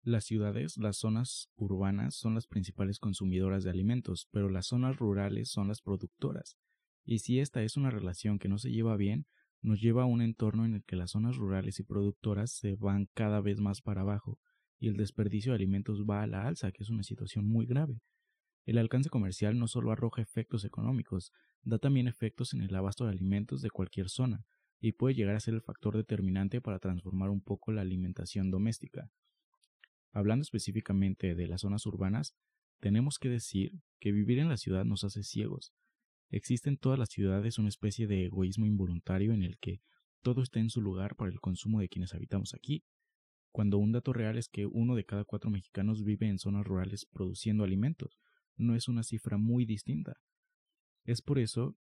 Las 0.04 0.26
ciudades, 0.26 0.78
las 0.78 0.98
zonas 0.98 1.50
urbanas 1.56 2.16
son 2.16 2.34
las 2.36 2.48
principales 2.48 3.00
consumidoras 3.00 3.64
de 3.64 3.70
alimentos, 3.70 4.28
pero 4.32 4.50
las 4.50 4.68
zonas 4.68 4.98
rurales 4.98 5.50
son 5.50 5.68
las 5.68 5.82
productoras. 5.82 6.58
Y 7.04 7.20
si 7.20 7.40
esta 7.40 7.64
es 7.64 7.78
una 7.78 7.92
relación 7.92 8.40
que 8.40 8.48
no 8.48 8.58
se 8.58 8.72
lleva 8.72 8.96
bien, 8.96 9.28
nos 9.62 9.80
lleva 9.80 10.04
a 10.04 10.08
un 10.08 10.22
entorno 10.22 10.66
en 10.66 10.76
el 10.76 10.84
que 10.84 10.96
las 10.96 11.12
zonas 11.12 11.36
rurales 11.36 11.80
y 11.80 11.84
productoras 11.84 12.52
se 12.52 12.76
van 12.76 13.10
cada 13.14 13.42
vez 13.42 13.60
más 13.60 13.82
para 13.82 14.02
abajo 14.02 14.40
y 14.80 14.88
el 14.88 14.98
desperdicio 14.98 15.52
de 15.52 15.58
alimentos 15.58 16.04
va 16.10 16.24
a 16.24 16.28
la 16.28 16.48
alza, 16.48 16.72
que 16.72 16.82
es 16.82 16.90
una 16.90 17.04
situación 17.04 17.48
muy 17.48 17.68
grave. 17.68 18.02
El 18.66 18.78
alcance 18.78 19.10
comercial 19.10 19.58
no 19.58 19.68
solo 19.68 19.92
arroja 19.92 20.22
efectos 20.22 20.66
económicos, 20.66 21.32
da 21.64 21.80
también 21.80 22.08
efectos 22.08 22.54
en 22.54 22.62
el 22.62 22.76
abasto 22.76 23.06
de 23.06 23.12
alimentos 23.12 23.62
de 23.62 23.70
cualquier 23.70 24.10
zona, 24.10 24.46
y 24.80 24.94
puede 24.94 25.16
llegar 25.16 25.36
a 25.36 25.40
ser 25.40 25.54
el 25.54 25.62
factor 25.62 25.96
determinante 25.96 26.62
para 26.62 26.80
transformar 26.80 27.30
un 27.30 27.42
poco 27.42 27.72
la 27.72 27.82
alimentación 27.82 28.50
doméstica. 28.50 29.10
Hablando 30.12 30.44
específicamente 30.44 31.36
de 31.36 31.48
las 31.48 31.62
zonas 31.62 31.86
urbanas, 31.86 32.36
tenemos 32.80 33.20
que 33.20 33.30
decir 33.30 33.80
que 34.00 34.12
vivir 34.12 34.40
en 34.40 34.50
la 34.50 34.58
ciudad 34.58 34.86
nos 34.86 35.04
hace 35.04 35.24
ciegos. 35.24 35.74
Existe 36.30 36.70
en 36.70 36.78
todas 36.78 36.98
las 36.98 37.10
ciudades 37.10 37.60
una 37.60 37.70
especie 37.70 38.08
de 38.08 38.26
egoísmo 38.26 38.66
involuntario 38.66 39.34
en 39.34 39.44
el 39.44 39.58
que 39.60 39.82
todo 40.22 40.42
está 40.42 40.60
en 40.60 40.70
su 40.70 40.82
lugar 40.82 41.16
para 41.16 41.32
el 41.32 41.40
consumo 41.40 41.80
de 41.80 41.90
quienes 41.90 42.14
habitamos 42.14 42.54
aquí, 42.54 42.84
cuando 43.52 43.78
un 43.78 43.92
dato 43.92 44.14
real 44.14 44.38
es 44.38 44.48
que 44.48 44.66
uno 44.66 44.96
de 44.96 45.06
cada 45.06 45.26
cuatro 45.26 45.50
mexicanos 45.50 46.04
vive 46.04 46.28
en 46.28 46.40
zonas 46.40 46.66
rurales 46.66 47.06
produciendo 47.06 47.64
alimentos. 47.64 48.18
No 48.58 48.76
es 48.76 48.88
una 48.88 49.04
cifra 49.04 49.38
muy 49.38 49.66
distinta. 49.66 50.18
Es 51.04 51.22
por 51.22 51.40
eso 51.40 51.76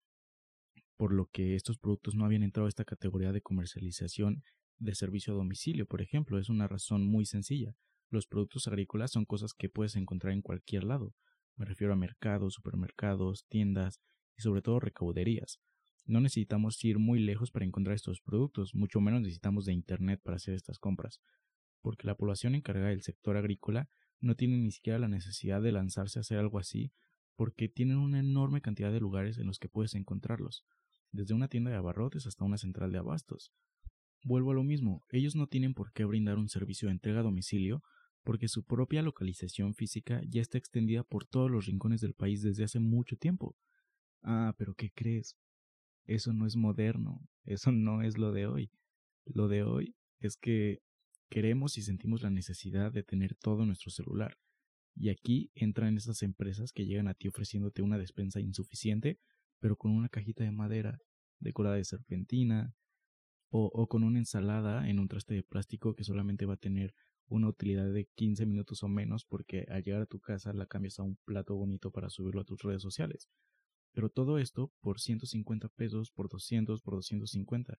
por 0.96 1.12
lo 1.12 1.26
que 1.26 1.54
estos 1.54 1.78
productos 1.78 2.14
no 2.16 2.24
habían 2.24 2.42
entrado 2.42 2.66
a 2.66 2.68
esta 2.68 2.84
categoría 2.84 3.32
de 3.32 3.40
comercialización 3.40 4.42
de 4.78 4.94
servicio 4.94 5.32
a 5.32 5.36
domicilio, 5.36 5.86
por 5.86 6.02
ejemplo. 6.02 6.38
Es 6.38 6.48
una 6.48 6.66
razón 6.66 7.06
muy 7.06 7.24
sencilla. 7.24 7.74
Los 8.10 8.26
productos 8.26 8.66
agrícolas 8.66 9.12
son 9.12 9.24
cosas 9.24 9.54
que 9.54 9.68
puedes 9.68 9.94
encontrar 9.96 10.32
en 10.32 10.42
cualquier 10.42 10.84
lado. 10.84 11.14
Me 11.56 11.66
refiero 11.66 11.92
a 11.92 11.96
mercados, 11.96 12.54
supermercados, 12.54 13.44
tiendas 13.48 14.00
y 14.36 14.42
sobre 14.42 14.62
todo 14.62 14.80
recauderías. 14.80 15.60
No 16.04 16.20
necesitamos 16.20 16.82
ir 16.84 16.98
muy 16.98 17.20
lejos 17.20 17.50
para 17.50 17.66
encontrar 17.66 17.94
estos 17.94 18.20
productos, 18.20 18.74
mucho 18.74 19.00
menos 19.00 19.20
necesitamos 19.20 19.66
de 19.66 19.74
Internet 19.74 20.20
para 20.22 20.36
hacer 20.36 20.54
estas 20.54 20.78
compras, 20.78 21.20
porque 21.82 22.06
la 22.06 22.14
población 22.14 22.54
encargada 22.54 22.88
del 22.88 23.02
sector 23.02 23.36
agrícola 23.36 23.88
no 24.20 24.34
tiene 24.34 24.58
ni 24.58 24.70
siquiera 24.70 24.98
la 24.98 25.08
necesidad 25.08 25.62
de 25.62 25.72
lanzarse 25.72 26.18
a 26.18 26.20
hacer 26.20 26.38
algo 26.38 26.58
así, 26.58 26.92
porque 27.36 27.68
tienen 27.68 27.98
una 27.98 28.18
enorme 28.18 28.60
cantidad 28.60 28.92
de 28.92 29.00
lugares 29.00 29.38
en 29.38 29.46
los 29.46 29.58
que 29.58 29.68
puedes 29.68 29.94
encontrarlos, 29.94 30.64
desde 31.12 31.34
una 31.34 31.48
tienda 31.48 31.70
de 31.70 31.76
abarrotes 31.76 32.26
hasta 32.26 32.44
una 32.44 32.58
central 32.58 32.92
de 32.92 32.98
abastos. 32.98 33.52
Vuelvo 34.24 34.50
a 34.50 34.54
lo 34.54 34.64
mismo, 34.64 35.04
ellos 35.10 35.36
no 35.36 35.46
tienen 35.46 35.74
por 35.74 35.92
qué 35.92 36.04
brindar 36.04 36.38
un 36.38 36.48
servicio 36.48 36.88
de 36.88 36.92
entrega 36.92 37.20
a 37.20 37.22
domicilio 37.22 37.82
porque 38.24 38.48
su 38.48 38.64
propia 38.64 39.02
localización 39.02 39.74
física 39.74 40.20
ya 40.28 40.42
está 40.42 40.58
extendida 40.58 41.02
por 41.02 41.24
todos 41.24 41.50
los 41.50 41.66
rincones 41.66 42.00
del 42.00 42.14
país 42.14 42.42
desde 42.42 42.64
hace 42.64 42.80
mucho 42.80 43.16
tiempo. 43.16 43.56
Ah, 44.22 44.54
pero 44.58 44.74
¿qué 44.74 44.90
crees? 44.94 45.36
Eso 46.04 46.32
no 46.32 46.46
es 46.46 46.56
moderno, 46.56 47.20
eso 47.44 47.72
no 47.72 48.02
es 48.02 48.18
lo 48.18 48.32
de 48.32 48.46
hoy. 48.46 48.70
Lo 49.24 49.48
de 49.48 49.62
hoy 49.62 49.94
es 50.20 50.36
que 50.36 50.80
queremos 51.28 51.78
y 51.78 51.82
sentimos 51.82 52.22
la 52.22 52.30
necesidad 52.30 52.92
de 52.92 53.02
tener 53.02 53.34
todo 53.34 53.64
nuestro 53.66 53.90
celular. 53.90 54.36
Y 54.94 55.10
aquí 55.10 55.50
entran 55.54 55.96
esas 55.96 56.22
empresas 56.22 56.72
que 56.72 56.86
llegan 56.86 57.08
a 57.08 57.14
ti 57.14 57.28
ofreciéndote 57.28 57.82
una 57.82 57.98
despensa 57.98 58.40
insuficiente, 58.40 59.18
pero 59.60 59.76
con 59.76 59.92
una 59.92 60.08
cajita 60.08 60.44
de 60.44 60.50
madera 60.50 60.98
decorada 61.38 61.76
de 61.76 61.84
serpentina, 61.84 62.74
o, 63.50 63.70
o, 63.72 63.86
con 63.86 64.04
una 64.04 64.18
ensalada 64.18 64.88
en 64.88 64.98
un 64.98 65.08
traste 65.08 65.34
de 65.34 65.42
plástico 65.42 65.94
que 65.94 66.04
solamente 66.04 66.44
va 66.44 66.54
a 66.54 66.58
tener 66.58 66.94
una 67.28 67.48
utilidad 67.48 67.90
de 67.92 68.08
15 68.14 68.46
minutos 68.46 68.82
o 68.82 68.88
menos 68.88 69.24
porque 69.24 69.66
al 69.68 69.82
llegar 69.82 70.02
a 70.02 70.06
tu 70.06 70.20
casa 70.20 70.52
la 70.52 70.66
cambias 70.66 70.98
a 70.98 71.02
un 71.02 71.16
plato 71.24 71.54
bonito 71.54 71.90
para 71.90 72.10
subirlo 72.10 72.42
a 72.42 72.44
tus 72.44 72.62
redes 72.62 72.82
sociales. 72.82 73.28
Pero 73.92 74.10
todo 74.10 74.38
esto 74.38 74.72
por 74.80 75.00
150 75.00 75.68
pesos, 75.70 76.10
por 76.10 76.28
200, 76.28 76.82
por 76.82 76.94
250. 76.94 77.78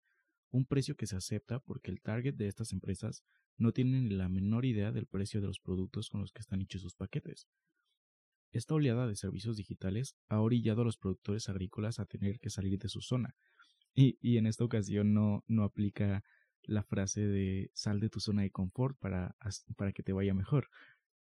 Un 0.52 0.66
precio 0.66 0.96
que 0.96 1.08
se 1.08 1.16
acepta 1.16 1.60
porque 1.60 1.92
el 1.92 2.02
target 2.02 2.36
de 2.36 2.48
estas 2.48 2.74
empresas 2.74 3.24
no 3.58 3.72
tiene 3.72 4.02
ni 4.02 4.10
la 4.10 4.30
menor 4.30 4.66
idea 4.66 4.92
del 4.92 5.06
precio 5.06 5.42
de 5.42 5.48
los 5.48 5.60
productos 5.60 6.10
con 6.10 6.22
los 6.22 6.32
que 6.32 6.42
están 6.42 6.62
hechos 6.62 6.82
sus 6.82 6.96
paquetes. 6.96 7.48
Esta 8.52 8.74
oleada 8.74 9.08
de 9.08 9.16
servicios 9.16 9.58
digitales 9.58 10.16
ha 10.28 10.40
orillado 10.42 10.82
a 10.82 10.86
los 10.86 10.98
productores 10.98 11.50
agrícolas 11.50 12.00
a 12.00 12.06
tener 12.06 12.40
que 12.40 12.50
salir 12.50 12.80
de 12.80 12.90
su 12.90 13.02
zona. 13.02 13.36
Y, 13.94 14.18
y 14.22 14.38
en 14.38 14.48
esta 14.48 14.64
ocasión 14.64 15.14
no, 15.14 15.44
no 15.48 15.64
aplica 15.64 16.24
la 16.64 16.84
frase 16.84 17.28
de 17.28 17.70
sal 17.74 18.00
de 18.00 18.10
tu 18.10 18.20
zona 18.20 18.44
de 18.44 18.52
confort 18.52 18.98
para, 19.00 19.36
para 19.76 19.92
que 19.92 20.04
te 20.04 20.14
vaya 20.14 20.34
mejor. 20.34 20.70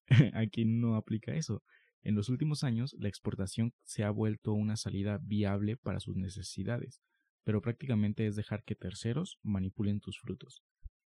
Aquí 0.33 0.65
no 0.65 0.95
aplica 0.95 1.35
eso. 1.35 1.63
En 2.01 2.15
los 2.15 2.29
últimos 2.29 2.63
años, 2.63 2.95
la 2.99 3.09
exportación 3.09 3.73
se 3.83 4.03
ha 4.03 4.11
vuelto 4.11 4.53
una 4.53 4.77
salida 4.77 5.19
viable 5.21 5.75
para 5.75 5.99
sus 5.99 6.15
necesidades, 6.15 7.01
pero 7.47 7.61
prácticamente 7.61 8.27
es 8.27 8.35
dejar 8.35 8.65
que 8.65 8.75
terceros 8.75 9.39
manipulen 9.41 10.01
tus 10.01 10.19
frutos, 10.19 10.65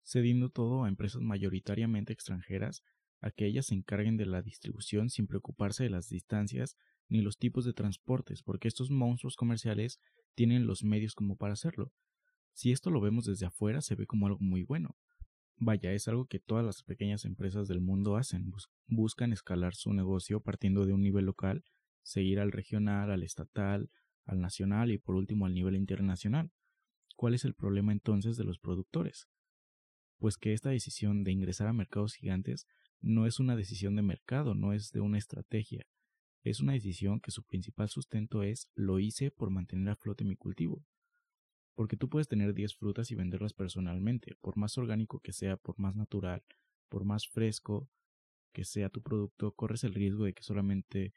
cediendo 0.02 0.50
todo 0.50 0.84
a 0.84 0.90
empresas 0.90 1.22
mayoritariamente 1.22 2.12
extranjeras 2.12 2.82
a 3.22 3.30
que 3.30 3.46
ellas 3.46 3.68
se 3.68 3.76
encarguen 3.76 4.18
de 4.18 4.26
la 4.26 4.42
distribución 4.42 5.12
sin 5.12 5.28
preocuparse 5.28 5.84
de 5.84 5.92
las 5.92 6.10
distancias 6.10 6.76
ni 7.08 7.22
los 7.22 7.38
tipos 7.38 7.66
de 7.66 7.74
transportes, 7.74 8.42
porque 8.42 8.68
estos 8.68 8.90
monstruos 8.90 9.36
comerciales 9.36 10.00
tienen 10.34 10.66
los 10.66 10.84
medios 10.84 11.14
como 11.14 11.38
para 11.38 11.54
hacerlo, 11.54 11.94
si 12.52 12.72
esto 12.72 12.90
lo 12.90 13.00
vemos 13.00 13.26
desde 13.26 13.46
afuera, 13.46 13.82
se 13.82 13.94
ve 13.94 14.08
como 14.08 14.26
algo 14.26 14.40
muy 14.40 14.64
bueno. 14.64 14.98
Vaya, 15.58 15.94
es 15.94 16.08
algo 16.08 16.26
que 16.26 16.40
todas 16.40 16.66
las 16.66 16.82
pequeñas 16.82 17.26
empresas 17.26 17.68
del 17.68 17.80
mundo 17.80 18.16
hacen. 18.16 18.52
buscan 18.88 19.34
escalar 19.34 19.76
su 19.76 19.94
negocio 19.94 20.42
partiendo 20.42 20.88
de 20.88 20.94
un 20.94 21.04
nivel 21.04 21.26
local, 21.26 21.64
seguir 22.02 22.40
al 22.40 22.52
regional, 22.52 23.12
al 23.12 23.22
estatal, 23.22 23.92
al 24.26 24.40
nacional 24.40 24.92
y 24.92 24.98
por 24.98 25.16
último 25.16 25.46
al 25.46 25.54
nivel 25.54 25.76
internacional. 25.76 26.52
¿Cuál 27.16 27.34
es 27.34 27.46
el 27.46 27.54
problema 27.54 27.92
entonces 27.92 28.38
de 28.38 28.44
los 28.44 28.60
productores? 28.60 29.28
Pues 30.18 30.38
que 30.38 30.54
esta 30.54 30.70
decisión 30.70 31.24
de 31.24 31.32
ingresar 31.32 31.68
a 31.68 31.74
mercados 31.74 32.16
gigantes 32.16 32.68
no 33.02 33.26
es 33.26 33.40
una 33.40 33.56
decisión 33.56 33.96
de 33.96 34.02
mercado, 34.02 34.56
no 34.56 34.74
es 34.74 34.92
de 34.92 35.02
una 35.02 35.18
estrategia. 35.18 35.86
Es 36.44 36.60
una 36.60 36.74
decisión 36.74 37.20
que 37.20 37.32
su 37.32 37.44
principal 37.44 37.90
sustento 37.90 38.44
es 38.44 38.70
lo 38.76 39.00
hice 39.00 39.32
por 39.32 39.50
mantener 39.50 39.90
a 39.90 39.96
flote 39.96 40.24
mi 40.24 40.36
cultivo. 40.36 40.86
Porque 41.76 41.98
tú 41.98 42.10
puedes 42.10 42.28
tener 42.28 42.54
10 42.54 42.76
frutas 42.76 43.12
y 43.12 43.16
venderlas 43.16 43.54
personalmente, 43.54 44.36
por 44.42 44.58
más 44.58 44.78
orgánico 44.78 45.20
que 45.20 45.34
sea, 45.34 45.58
por 45.58 45.80
más 45.80 45.96
natural, 45.96 46.44
por 46.90 47.04
más 47.04 47.28
fresco 47.28 47.90
que 48.54 48.64
sea 48.64 48.90
tu 48.90 49.02
producto, 49.02 49.52
corres 49.54 49.84
el 49.84 49.94
riesgo 49.94 50.26
de 50.26 50.34
que 50.34 50.44
solamente 50.44 51.14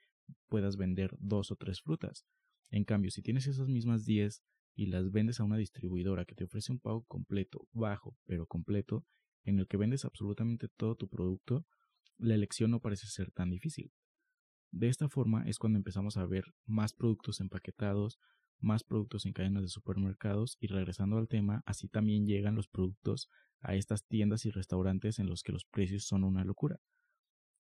puedas 0.48 0.76
vender 0.76 1.14
dos 1.18 1.50
o 1.50 1.56
tres 1.56 1.82
frutas. 1.82 2.25
En 2.70 2.85
cambio, 2.85 3.11
si 3.11 3.23
tienes 3.23 3.46
esas 3.46 3.68
mismas 3.68 4.04
10 4.04 4.42
y 4.75 4.87
las 4.87 5.11
vendes 5.11 5.40
a 5.40 5.44
una 5.44 5.56
distribuidora 5.56 6.25
que 6.25 6.35
te 6.35 6.44
ofrece 6.44 6.73
un 6.73 6.78
pago 6.78 7.04
completo, 7.04 7.66
bajo, 7.73 8.16
pero 8.26 8.46
completo, 8.46 9.04
en 9.44 9.58
el 9.58 9.66
que 9.66 9.76
vendes 9.76 10.04
absolutamente 10.04 10.68
todo 10.68 10.96
tu 10.96 11.08
producto, 11.08 11.66
la 12.18 12.35
elección 12.35 12.70
no 12.70 12.80
parece 12.80 13.06
ser 13.06 13.30
tan 13.30 13.50
difícil. 13.50 13.92
De 14.70 14.88
esta 14.88 15.08
forma 15.08 15.49
es 15.49 15.58
cuando 15.58 15.78
empezamos 15.78 16.16
a 16.16 16.26
ver 16.26 16.44
más 16.66 16.92
productos 16.92 17.40
empaquetados, 17.40 18.18
más 18.58 18.85
productos 18.85 19.26
en 19.26 19.32
cadenas 19.32 19.62
de 19.62 19.68
supermercados 19.68 20.56
y 20.61 20.66
regresando 20.66 21.18
al 21.18 21.28
tema, 21.28 21.62
así 21.66 21.88
también 21.88 22.26
llegan 22.26 22.54
los 22.54 22.68
productos 22.68 23.28
a 23.61 23.75
estas 23.75 24.04
tiendas 24.06 24.44
y 24.44 24.50
restaurantes 24.50 25.18
en 25.18 25.28
los 25.28 25.42
que 25.42 25.52
los 25.52 25.64
precios 25.64 26.04
son 26.04 26.25
una 26.25 26.44
locura. 26.44 26.80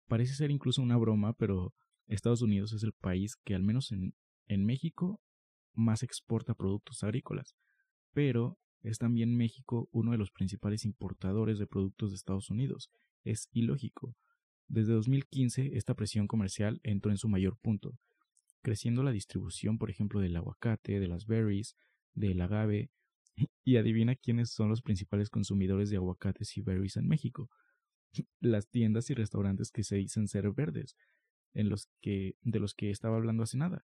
Parece 0.06 0.34
ser 0.34 0.50
incluso 0.50 0.82
una 0.82 0.96
broma, 0.96 1.34
pero 1.34 1.74
Estados 2.06 2.42
Unidos 2.42 2.72
es 2.72 2.82
el 2.82 2.92
país 2.92 3.36
que 3.36 3.54
al 3.54 3.62
menos 3.62 3.92
en, 3.92 4.14
en 4.48 4.64
México 4.64 5.20
más 5.74 6.02
exporta 6.02 6.54
productos 6.54 7.04
agrícolas, 7.04 7.54
pero 8.12 8.58
es 8.82 8.98
también 8.98 9.36
México 9.36 9.88
uno 9.92 10.12
de 10.12 10.18
los 10.18 10.30
principales 10.30 10.84
importadores 10.84 11.58
de 11.58 11.66
productos 11.66 12.10
de 12.10 12.16
Estados 12.16 12.50
Unidos. 12.50 12.90
Es 13.24 13.48
ilógico. 13.52 14.16
Desde 14.66 14.92
2015 14.92 15.76
esta 15.76 15.94
presión 15.94 16.26
comercial 16.26 16.80
entró 16.82 17.10
en 17.10 17.18
su 17.18 17.28
mayor 17.28 17.58
punto, 17.58 17.98
creciendo 18.62 19.02
la 19.02 19.12
distribución, 19.12 19.78
por 19.78 19.90
ejemplo, 19.90 20.20
del 20.20 20.36
aguacate, 20.36 21.00
de 21.00 21.08
las 21.08 21.26
berries, 21.26 21.74
del 22.14 22.40
agave, 22.40 22.90
y 23.64 23.76
adivina 23.76 24.16
quiénes 24.16 24.50
son 24.50 24.68
los 24.68 24.82
principales 24.82 25.30
consumidores 25.30 25.90
de 25.90 25.96
aguacates 25.96 26.56
y 26.56 26.62
berries 26.62 26.96
en 26.96 27.06
México. 27.06 27.50
Las 28.40 28.68
tiendas 28.68 29.10
y 29.10 29.14
restaurantes 29.14 29.70
que 29.70 29.84
se 29.84 29.96
dicen 29.96 30.28
ser 30.28 30.50
verdes, 30.52 30.96
en 31.54 31.68
los 31.68 31.88
que, 32.00 32.36
de 32.42 32.60
los 32.60 32.74
que 32.74 32.90
estaba 32.90 33.16
hablando 33.16 33.42
hace 33.42 33.56
nada. 33.56 33.84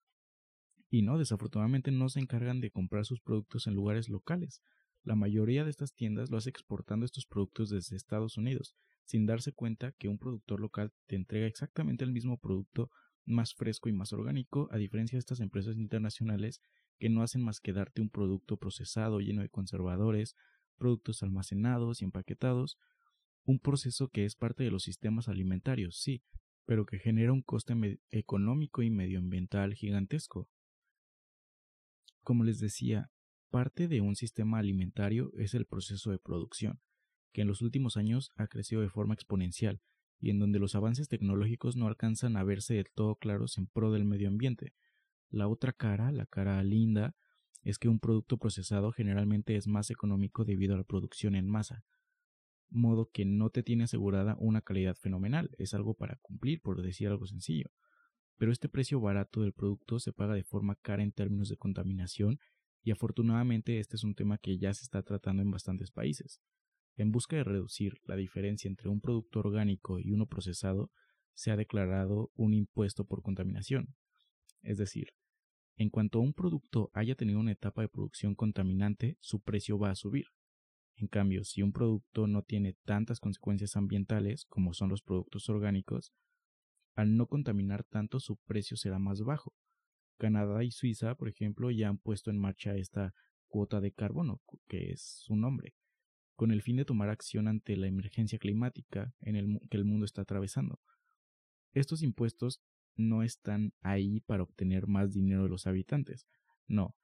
Y 0.90 1.02
no, 1.02 1.18
desafortunadamente 1.18 1.92
no 1.92 2.10
se 2.10 2.20
encargan 2.20 2.62
de 2.62 2.72
comprar 2.72 3.06
sus 3.06 3.22
productos 3.22 3.68
en 3.68 3.76
lugares 3.76 4.10
locales. 4.10 4.62
La 5.04 5.16
mayoría 5.16 5.64
de 5.64 5.70
estas 5.70 5.94
tiendas 5.94 6.30
lo 6.30 6.38
hace 6.38 6.50
exportando 6.50 7.06
estos 7.06 7.26
productos 7.26 7.70
desde 7.70 7.96
Estados 7.96 8.38
Unidos, 8.38 8.76
sin 9.06 9.26
darse 9.26 9.54
cuenta 9.54 9.94
que 9.94 10.10
un 10.10 10.18
productor 10.18 10.60
local 10.60 10.92
te 11.06 11.16
entrega 11.16 11.48
exactamente 11.48 12.04
el 12.04 12.12
mismo 12.12 12.38
producto 12.38 12.90
más 13.26 13.54
fresco 13.54 13.90
y 13.90 13.94
más 13.94 14.14
orgánico, 14.14 14.68
a 14.72 14.78
diferencia 14.78 15.18
de 15.18 15.20
estas 15.20 15.40
empresas 15.40 15.78
internacionales 15.78 16.62
que 17.00 17.10
no 17.10 17.22
hacen 17.22 17.44
más 17.44 17.60
que 17.60 17.74
darte 17.74 18.02
un 18.02 18.10
producto 18.10 18.58
procesado 18.58 19.20
lleno 19.20 19.42
de 19.42 19.50
conservadores, 19.50 20.36
productos 20.78 21.24
almacenados 21.24 22.02
y 22.02 22.06
empaquetados, 22.06 22.78
un 23.44 23.60
proceso 23.60 24.10
que 24.10 24.26
es 24.26 24.36
parte 24.36 24.64
de 24.64 24.72
los 24.72 24.84
sistemas 24.84 25.28
alimentarios, 25.28 26.00
sí, 26.00 26.22
pero 26.66 26.86
que 26.86 27.00
genera 27.00 27.32
un 27.32 27.42
coste 27.42 27.74
económico 28.12 28.82
y 28.84 28.90
medioambiental 28.90 29.74
gigantesco. 29.74 30.50
Como 32.28 32.44
les 32.44 32.60
decía, 32.60 33.10
parte 33.52 33.88
de 33.88 34.02
un 34.02 34.18
sistema 34.18 34.60
alimentario 34.60 35.32
es 35.38 35.54
el 35.54 35.66
proceso 35.66 36.12
de 36.12 36.20
producción, 36.20 36.82
que 37.32 37.40
en 37.40 37.48
los 37.48 37.62
últimos 37.62 37.96
años 37.96 38.34
ha 38.36 38.48
crecido 38.48 38.82
de 38.82 38.90
forma 38.90 39.14
exponencial 39.14 39.80
y 40.20 40.32
en 40.32 40.40
donde 40.40 40.60
los 40.60 40.76
avances 40.76 41.08
tecnológicos 41.08 41.78
no 41.78 41.88
alcanzan 41.88 42.36
a 42.36 42.44
verse 42.44 42.74
del 42.74 42.92
todo 42.94 43.16
claros 43.16 43.58
en 43.58 43.68
pro 43.68 43.94
del 43.94 44.04
medio 44.04 44.28
ambiente. 44.28 44.74
La 45.30 45.48
otra 45.48 45.72
cara, 45.72 46.12
la 46.12 46.26
cara 46.26 46.62
linda, 46.64 47.16
es 47.62 47.80
que 47.80 47.88
un 47.88 48.02
producto 48.02 48.38
procesado 48.38 48.92
generalmente 48.92 49.56
es 49.56 49.66
más 49.66 49.90
económico 49.90 50.44
debido 50.44 50.76
a 50.76 50.80
la 50.80 50.84
producción 50.84 51.34
en 51.34 51.48
masa, 51.48 51.86
modo 52.68 53.10
que 53.10 53.24
no 53.24 53.52
te 53.52 53.64
tiene 53.64 53.86
asegurada 53.86 54.36
una 54.38 54.62
calidad 54.62 54.98
fenomenal, 54.98 55.52
es 55.60 55.74
algo 55.74 55.94
para 55.94 56.18
cumplir, 56.18 56.60
por 56.60 56.82
decir 56.82 57.08
algo 57.08 57.26
sencillo. 57.26 57.72
Pero 58.38 58.52
este 58.52 58.70
precio 58.70 59.00
barato 59.00 59.42
del 59.42 59.54
producto 59.54 60.00
se 60.00 60.14
paga 60.14 60.36
de 60.36 60.44
forma 60.44 60.76
cara 60.76 61.04
en 61.04 61.12
términos 61.12 61.50
de 61.50 61.58
contaminación 61.58 62.40
y 62.84 62.92
afortunadamente 62.92 63.80
este 63.80 63.96
es 63.96 64.04
un 64.04 64.16
tema 64.16 64.38
que 64.38 64.58
ya 64.58 64.74
se 64.74 64.84
está 64.84 65.04
tratando 65.04 65.42
en 65.42 65.52
bastantes 65.52 65.92
países. 65.92 66.40
En 66.96 67.12
busca 67.12 67.36
de 67.36 67.44
reducir 67.44 68.00
la 68.06 68.16
diferencia 68.16 68.68
entre 68.68 68.90
un 68.90 69.02
producto 69.02 69.40
orgánico 69.40 70.00
y 70.00 70.12
uno 70.12 70.26
procesado, 70.28 70.92
se 71.34 71.52
ha 71.52 71.56
declarado 71.56 72.32
un 72.36 72.54
impuesto 72.54 73.06
por 73.06 73.22
contaminación. 73.22 73.96
Es 74.62 74.78
decir, 74.78 75.10
en 75.76 75.90
cuanto 75.90 76.20
un 76.20 76.34
producto 76.34 76.90
haya 76.94 77.16
tenido 77.16 77.40
una 77.40 77.52
etapa 77.52 77.82
de 77.82 77.90
producción 77.90 78.34
contaminante, 78.34 79.18
su 79.20 79.42
precio 79.42 79.78
va 79.78 79.92
a 79.92 79.96
subir. 79.96 80.26
En 80.96 81.08
cambio, 81.08 81.44
si 81.44 81.62
un 81.62 81.72
producto 81.72 82.26
no 82.26 82.42
tiene 82.42 82.76
tantas 82.84 83.20
consecuencias 83.20 83.76
ambientales 83.76 84.46
como 84.46 84.74
son 84.74 84.90
los 84.90 85.04
productos 85.04 85.48
orgánicos, 85.50 86.12
al 86.98 87.16
no 87.16 87.28
contaminar 87.28 87.84
tanto 87.84 88.20
su 88.20 88.38
precio 88.38 88.76
será 88.76 88.98
más 88.98 89.22
bajo. 89.22 89.54
Canadá 90.18 90.64
y 90.64 90.72
Suiza, 90.72 91.14
por 91.14 91.30
ejemplo, 91.30 91.70
ya 91.70 91.90
han 91.90 92.00
puesto 92.00 92.32
en 92.32 92.40
marcha 92.40 92.76
esta 92.76 93.14
cuota 93.48 93.80
de 93.80 93.92
carbono, 93.92 94.42
que 94.68 94.92
es 94.92 95.02
su 95.02 95.36
nombre, 95.36 95.76
con 96.36 96.52
el 96.52 96.64
fin 96.64 96.76
de 96.76 96.86
tomar 96.86 97.10
acción 97.10 97.48
ante 97.48 97.78
la 97.78 97.86
emergencia 97.86 98.40
climática 98.40 99.14
en 99.22 99.36
el 99.36 99.60
que 99.70 99.78
el 99.78 99.86
mundo 99.86 100.06
está 100.06 100.24
atravesando. 100.24 100.80
Estos 101.72 102.02
impuestos 102.02 102.64
no 102.96 103.22
están 103.22 103.74
ahí 103.82 104.22
para 104.22 104.42
obtener 104.42 104.88
más 104.88 105.14
dinero 105.14 105.44
de 105.44 105.50
los 105.50 105.68
habitantes, 105.68 106.26
no, 106.66 106.96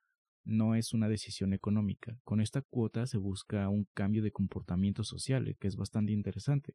no 0.43 0.73
es 0.73 0.95
una 0.95 1.07
decisión 1.07 1.53
económica. 1.53 2.17
Con 2.23 2.41
esta 2.41 2.63
cuota 2.63 3.05
se 3.05 3.19
busca 3.19 3.69
un 3.69 3.87
cambio 3.93 4.23
de 4.23 4.31
comportamiento 4.31 5.03
social, 5.03 5.55
que 5.59 5.67
es 5.67 5.75
bastante 5.75 6.13
interesante, 6.13 6.73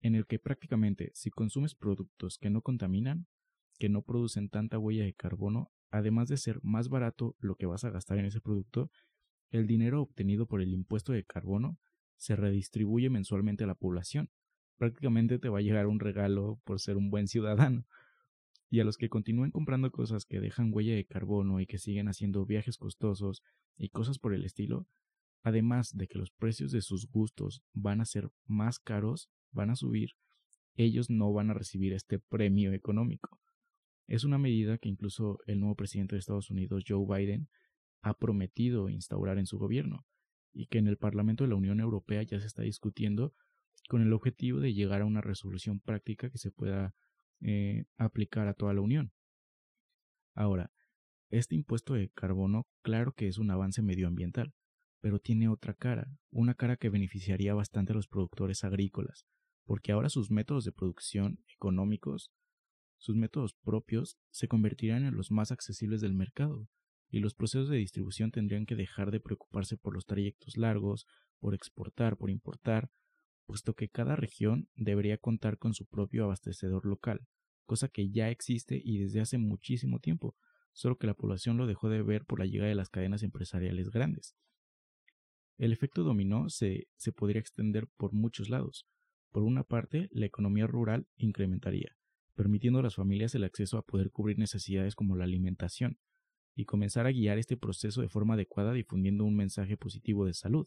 en 0.00 0.14
el 0.14 0.26
que 0.26 0.38
prácticamente 0.38 1.10
si 1.14 1.30
consumes 1.30 1.74
productos 1.74 2.38
que 2.38 2.50
no 2.50 2.62
contaminan, 2.62 3.26
que 3.78 3.88
no 3.88 4.02
producen 4.02 4.48
tanta 4.48 4.78
huella 4.78 5.04
de 5.04 5.14
carbono, 5.14 5.70
además 5.90 6.28
de 6.28 6.36
ser 6.36 6.60
más 6.62 6.88
barato 6.88 7.36
lo 7.38 7.56
que 7.56 7.66
vas 7.66 7.84
a 7.84 7.90
gastar 7.90 8.18
en 8.18 8.26
ese 8.26 8.40
producto, 8.40 8.90
el 9.50 9.66
dinero 9.66 10.02
obtenido 10.02 10.46
por 10.46 10.60
el 10.60 10.72
impuesto 10.72 11.12
de 11.12 11.24
carbono 11.24 11.78
se 12.16 12.36
redistribuye 12.36 13.10
mensualmente 13.10 13.64
a 13.64 13.66
la 13.66 13.74
población. 13.74 14.30
Prácticamente 14.76 15.38
te 15.38 15.48
va 15.48 15.58
a 15.58 15.62
llegar 15.62 15.86
un 15.86 16.00
regalo 16.00 16.60
por 16.64 16.80
ser 16.80 16.96
un 16.96 17.10
buen 17.10 17.28
ciudadano. 17.28 17.86
Y 18.68 18.80
a 18.80 18.84
los 18.84 18.96
que 18.96 19.08
continúen 19.08 19.52
comprando 19.52 19.90
cosas 19.90 20.24
que 20.26 20.40
dejan 20.40 20.70
huella 20.72 20.94
de 20.94 21.06
carbono 21.06 21.60
y 21.60 21.66
que 21.66 21.78
siguen 21.78 22.08
haciendo 22.08 22.44
viajes 22.44 22.76
costosos 22.76 23.42
y 23.76 23.90
cosas 23.90 24.18
por 24.18 24.34
el 24.34 24.44
estilo, 24.44 24.88
además 25.42 25.96
de 25.96 26.08
que 26.08 26.18
los 26.18 26.32
precios 26.32 26.72
de 26.72 26.82
sus 26.82 27.06
gustos 27.06 27.62
van 27.72 28.00
a 28.00 28.04
ser 28.04 28.30
más 28.46 28.80
caros, 28.80 29.30
van 29.52 29.70
a 29.70 29.76
subir, 29.76 30.10
ellos 30.74 31.10
no 31.10 31.32
van 31.32 31.50
a 31.50 31.54
recibir 31.54 31.92
este 31.92 32.18
premio 32.18 32.72
económico. 32.72 33.40
Es 34.06 34.24
una 34.24 34.38
medida 34.38 34.78
que 34.78 34.88
incluso 34.88 35.38
el 35.46 35.60
nuevo 35.60 35.74
presidente 35.74 36.14
de 36.14 36.20
Estados 36.20 36.50
Unidos, 36.50 36.84
Joe 36.86 37.04
Biden, 37.06 37.48
ha 38.02 38.14
prometido 38.14 38.88
instaurar 38.88 39.38
en 39.38 39.46
su 39.46 39.58
gobierno 39.58 40.06
y 40.52 40.66
que 40.66 40.78
en 40.78 40.86
el 40.86 40.96
Parlamento 40.96 41.44
de 41.44 41.50
la 41.50 41.56
Unión 41.56 41.80
Europea 41.80 42.22
ya 42.22 42.38
se 42.40 42.46
está 42.46 42.62
discutiendo 42.62 43.34
con 43.88 44.02
el 44.02 44.12
objetivo 44.12 44.60
de 44.60 44.74
llegar 44.74 45.02
a 45.02 45.06
una 45.06 45.20
resolución 45.20 45.80
práctica 45.80 46.30
que 46.30 46.38
se 46.38 46.50
pueda 46.50 46.94
eh, 47.40 47.84
aplicar 47.96 48.48
a 48.48 48.54
toda 48.54 48.74
la 48.74 48.80
Unión. 48.80 49.12
Ahora, 50.34 50.70
este 51.30 51.54
impuesto 51.54 51.94
de 51.94 52.10
carbono 52.10 52.66
claro 52.82 53.12
que 53.12 53.26
es 53.26 53.38
un 53.38 53.50
avance 53.50 53.82
medioambiental, 53.82 54.54
pero 55.00 55.18
tiene 55.18 55.48
otra 55.48 55.74
cara, 55.74 56.08
una 56.30 56.54
cara 56.54 56.76
que 56.76 56.90
beneficiaría 56.90 57.54
bastante 57.54 57.92
a 57.92 57.96
los 57.96 58.08
productores 58.08 58.64
agrícolas, 58.64 59.26
porque 59.66 59.92
ahora 59.92 60.08
sus 60.08 60.30
métodos 60.30 60.64
de 60.64 60.72
producción 60.72 61.40
económicos, 61.52 62.32
sus 62.96 63.16
métodos 63.16 63.54
propios, 63.54 64.16
se 64.30 64.48
convertirán 64.48 65.04
en 65.04 65.16
los 65.16 65.30
más 65.30 65.52
accesibles 65.52 66.00
del 66.00 66.14
mercado, 66.14 66.68
y 67.10 67.20
los 67.20 67.34
procesos 67.34 67.68
de 67.68 67.76
distribución 67.76 68.30
tendrían 68.30 68.66
que 68.66 68.74
dejar 68.74 69.10
de 69.10 69.20
preocuparse 69.20 69.76
por 69.76 69.94
los 69.94 70.06
trayectos 70.06 70.56
largos, 70.56 71.06
por 71.38 71.54
exportar, 71.54 72.16
por 72.16 72.30
importar, 72.30 72.90
puesto 73.46 73.74
que 73.74 73.88
cada 73.88 74.16
región 74.16 74.68
debería 74.74 75.18
contar 75.18 75.58
con 75.58 75.74
su 75.74 75.86
propio 75.86 76.24
abastecedor 76.24 76.86
local, 76.86 77.26
cosa 77.64 77.88
que 77.88 78.10
ya 78.10 78.30
existe 78.30 78.80
y 78.82 78.98
desde 78.98 79.20
hace 79.20 79.38
muchísimo 79.38 80.00
tiempo, 80.00 80.36
solo 80.72 80.98
que 80.98 81.06
la 81.06 81.14
población 81.14 81.56
lo 81.56 81.66
dejó 81.66 81.88
de 81.88 82.02
ver 82.02 82.24
por 82.24 82.38
la 82.38 82.46
llegada 82.46 82.68
de 82.68 82.74
las 82.74 82.90
cadenas 82.90 83.22
empresariales 83.22 83.90
grandes. 83.90 84.36
El 85.58 85.72
efecto 85.72 86.02
dominó 86.02 86.50
se, 86.50 86.88
se 86.96 87.12
podría 87.12 87.40
extender 87.40 87.88
por 87.96 88.12
muchos 88.12 88.50
lados. 88.50 88.86
Por 89.36 89.42
una 89.42 89.64
parte, 89.64 90.08
la 90.12 90.24
economía 90.24 90.66
rural 90.66 91.08
incrementaría, 91.18 91.94
permitiendo 92.34 92.78
a 92.78 92.82
las 92.82 92.94
familias 92.94 93.34
el 93.34 93.44
acceso 93.44 93.76
a 93.76 93.84
poder 93.84 94.10
cubrir 94.10 94.38
necesidades 94.38 94.94
como 94.94 95.14
la 95.14 95.24
alimentación, 95.24 95.98
y 96.54 96.64
comenzar 96.64 97.06
a 97.06 97.12
guiar 97.12 97.36
este 97.36 97.58
proceso 97.58 98.00
de 98.00 98.08
forma 98.08 98.32
adecuada 98.32 98.72
difundiendo 98.72 99.26
un 99.26 99.36
mensaje 99.36 99.76
positivo 99.76 100.24
de 100.24 100.32
salud. 100.32 100.66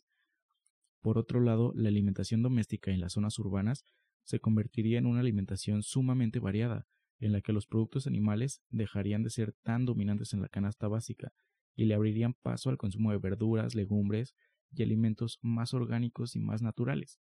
Por 1.02 1.18
otro 1.18 1.40
lado, 1.40 1.72
la 1.74 1.90
alimentación 1.90 2.44
doméstica 2.44 2.92
en 2.92 3.00
las 3.00 3.14
zonas 3.14 3.40
urbanas 3.40 3.86
se 4.24 4.40
convertiría 4.40 5.00
en 5.00 5.08
una 5.08 5.22
alimentación 5.22 5.82
sumamente 5.82 6.38
variada, 6.38 6.86
en 7.20 7.32
la 7.32 7.42
que 7.42 7.54
los 7.54 7.66
productos 7.66 8.06
animales 8.06 8.62
dejarían 8.70 9.24
de 9.24 9.32
ser 9.32 9.56
tan 9.64 9.86
dominantes 9.86 10.32
en 10.34 10.44
la 10.44 10.48
canasta 10.48 10.88
básica 10.88 11.34
y 11.76 11.86
le 11.86 11.96
abrirían 11.96 12.36
paso 12.36 12.70
al 12.70 12.78
consumo 12.78 13.10
de 13.10 13.18
verduras, 13.18 13.74
legumbres 13.74 14.36
y 14.72 14.84
alimentos 14.84 15.40
más 15.42 15.74
orgánicos 15.74 16.36
y 16.36 16.40
más 16.40 16.62
naturales. 16.62 17.20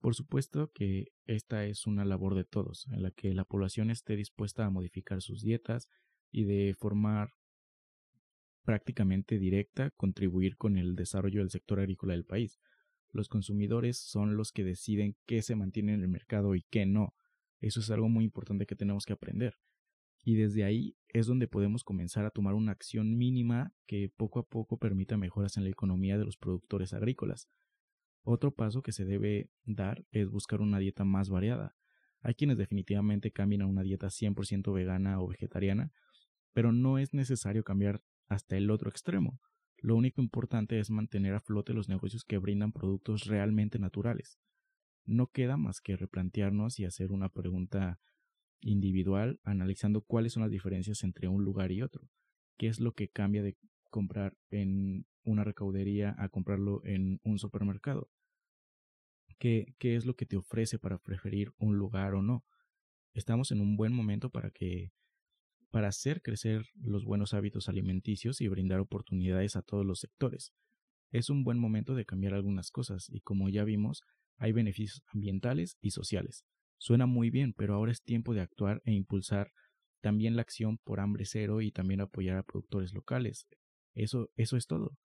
Por 0.00 0.14
supuesto 0.14 0.70
que 0.72 1.08
esta 1.24 1.64
es 1.64 1.86
una 1.86 2.04
labor 2.04 2.34
de 2.34 2.44
todos, 2.44 2.86
en 2.92 3.02
la 3.02 3.10
que 3.10 3.34
la 3.34 3.44
población 3.44 3.90
esté 3.90 4.16
dispuesta 4.16 4.64
a 4.64 4.70
modificar 4.70 5.22
sus 5.22 5.42
dietas 5.42 5.88
y 6.30 6.44
de 6.44 6.74
formar 6.78 7.30
prácticamente 8.64 9.38
directa 9.38 9.90
contribuir 9.92 10.56
con 10.56 10.76
el 10.76 10.96
desarrollo 10.96 11.40
del 11.40 11.50
sector 11.50 11.80
agrícola 11.80 12.12
del 12.12 12.24
país. 12.24 12.58
Los 13.12 13.28
consumidores 13.28 13.96
son 13.96 14.36
los 14.36 14.52
que 14.52 14.64
deciden 14.64 15.16
qué 15.24 15.40
se 15.40 15.54
mantiene 15.54 15.94
en 15.94 16.02
el 16.02 16.08
mercado 16.08 16.54
y 16.54 16.62
qué 16.70 16.84
no. 16.84 17.14
Eso 17.60 17.80
es 17.80 17.90
algo 17.90 18.08
muy 18.08 18.24
importante 18.24 18.66
que 18.66 18.76
tenemos 18.76 19.06
que 19.06 19.14
aprender. 19.14 19.54
Y 20.24 20.34
desde 20.34 20.64
ahí 20.64 20.96
es 21.08 21.26
donde 21.26 21.46
podemos 21.46 21.84
comenzar 21.84 22.26
a 22.26 22.30
tomar 22.30 22.54
una 22.54 22.72
acción 22.72 23.16
mínima 23.16 23.72
que 23.86 24.10
poco 24.16 24.40
a 24.40 24.46
poco 24.46 24.76
permita 24.76 25.16
mejoras 25.16 25.56
en 25.56 25.64
la 25.64 25.70
economía 25.70 26.18
de 26.18 26.24
los 26.24 26.36
productores 26.36 26.92
agrícolas. 26.92 27.48
Otro 28.28 28.54
paso 28.54 28.82
que 28.82 28.92
se 28.92 29.04
debe 29.04 29.48
dar 29.64 30.04
es 30.10 30.28
buscar 30.28 30.60
una 30.60 30.78
dieta 30.78 31.04
más 31.04 31.28
variada. 31.28 31.76
Hay 32.20 32.34
quienes 32.34 32.58
definitivamente 32.58 33.30
cambian 33.30 33.62
a 33.62 33.66
una 33.66 33.82
dieta 33.82 34.08
100% 34.08 34.72
vegana 34.72 35.20
o 35.20 35.28
vegetariana 35.28 35.92
pero 36.56 36.72
no 36.72 36.96
es 36.96 37.12
necesario 37.12 37.64
cambiar 37.64 38.02
hasta 38.28 38.56
el 38.56 38.70
otro 38.70 38.88
extremo. 38.88 39.42
Lo 39.76 39.94
único 39.94 40.22
importante 40.22 40.80
es 40.80 40.88
mantener 40.88 41.34
a 41.34 41.42
flote 41.42 41.74
los 41.74 41.86
negocios 41.86 42.24
que 42.24 42.38
brindan 42.38 42.72
productos 42.72 43.26
realmente 43.26 43.78
naturales. 43.78 44.38
No 45.04 45.26
queda 45.26 45.58
más 45.58 45.82
que 45.82 45.98
replantearnos 45.98 46.78
y 46.78 46.86
hacer 46.86 47.12
una 47.12 47.28
pregunta 47.28 48.00
individual 48.60 49.38
analizando 49.42 50.00
cuáles 50.00 50.32
son 50.32 50.44
las 50.44 50.50
diferencias 50.50 51.04
entre 51.04 51.28
un 51.28 51.44
lugar 51.44 51.72
y 51.72 51.82
otro. 51.82 52.08
¿Qué 52.56 52.68
es 52.68 52.80
lo 52.80 52.94
que 52.94 53.10
cambia 53.10 53.42
de 53.42 53.58
comprar 53.90 54.36
en 54.50 55.06
una 55.24 55.44
recaudería 55.44 56.14
a 56.18 56.28
comprarlo 56.28 56.84
en 56.84 57.20
un 57.24 57.38
supermercado? 57.38 58.10
¿Qué, 59.38 59.74
¿Qué 59.78 59.96
es 59.96 60.06
lo 60.06 60.14
que 60.14 60.26
te 60.26 60.36
ofrece 60.36 60.78
para 60.78 60.98
preferir 60.98 61.52
un 61.58 61.76
lugar 61.76 62.14
o 62.14 62.22
no? 62.22 62.44
Estamos 63.14 63.50
en 63.50 63.60
un 63.60 63.76
buen 63.76 63.92
momento 63.92 64.30
para 64.30 64.50
que 64.50 64.92
para 65.70 65.88
hacer 65.88 66.22
crecer 66.22 66.64
los 66.74 67.04
buenos 67.04 67.34
hábitos 67.34 67.68
alimenticios 67.68 68.40
y 68.40 68.48
brindar 68.48 68.80
oportunidades 68.80 69.56
a 69.56 69.62
todos 69.62 69.84
los 69.84 70.00
sectores. 70.00 70.52
Es 71.10 71.28
un 71.28 71.44
buen 71.44 71.58
momento 71.58 71.94
de 71.94 72.06
cambiar 72.06 72.34
algunas 72.34 72.70
cosas 72.70 73.08
y 73.10 73.20
como 73.20 73.48
ya 73.48 73.64
vimos, 73.64 74.02
hay 74.38 74.52
beneficios 74.52 75.02
ambientales 75.12 75.76
y 75.80 75.90
sociales. 75.90 76.44
Suena 76.78 77.06
muy 77.06 77.30
bien, 77.30 77.52
pero 77.52 77.74
ahora 77.74 77.92
es 77.92 78.02
tiempo 78.02 78.34
de 78.34 78.40
actuar 78.40 78.80
e 78.84 78.92
impulsar 78.92 79.52
también 80.00 80.36
la 80.36 80.42
acción 80.42 80.78
por 80.78 81.00
hambre 81.00 81.24
cero 81.26 81.60
y 81.60 81.72
también 81.72 82.00
apoyar 82.00 82.36
a 82.36 82.42
productores 82.42 82.92
locales. 82.92 83.46
Eso, 83.96 84.30
eso 84.36 84.56
es 84.56 84.68
todo. 84.68 84.96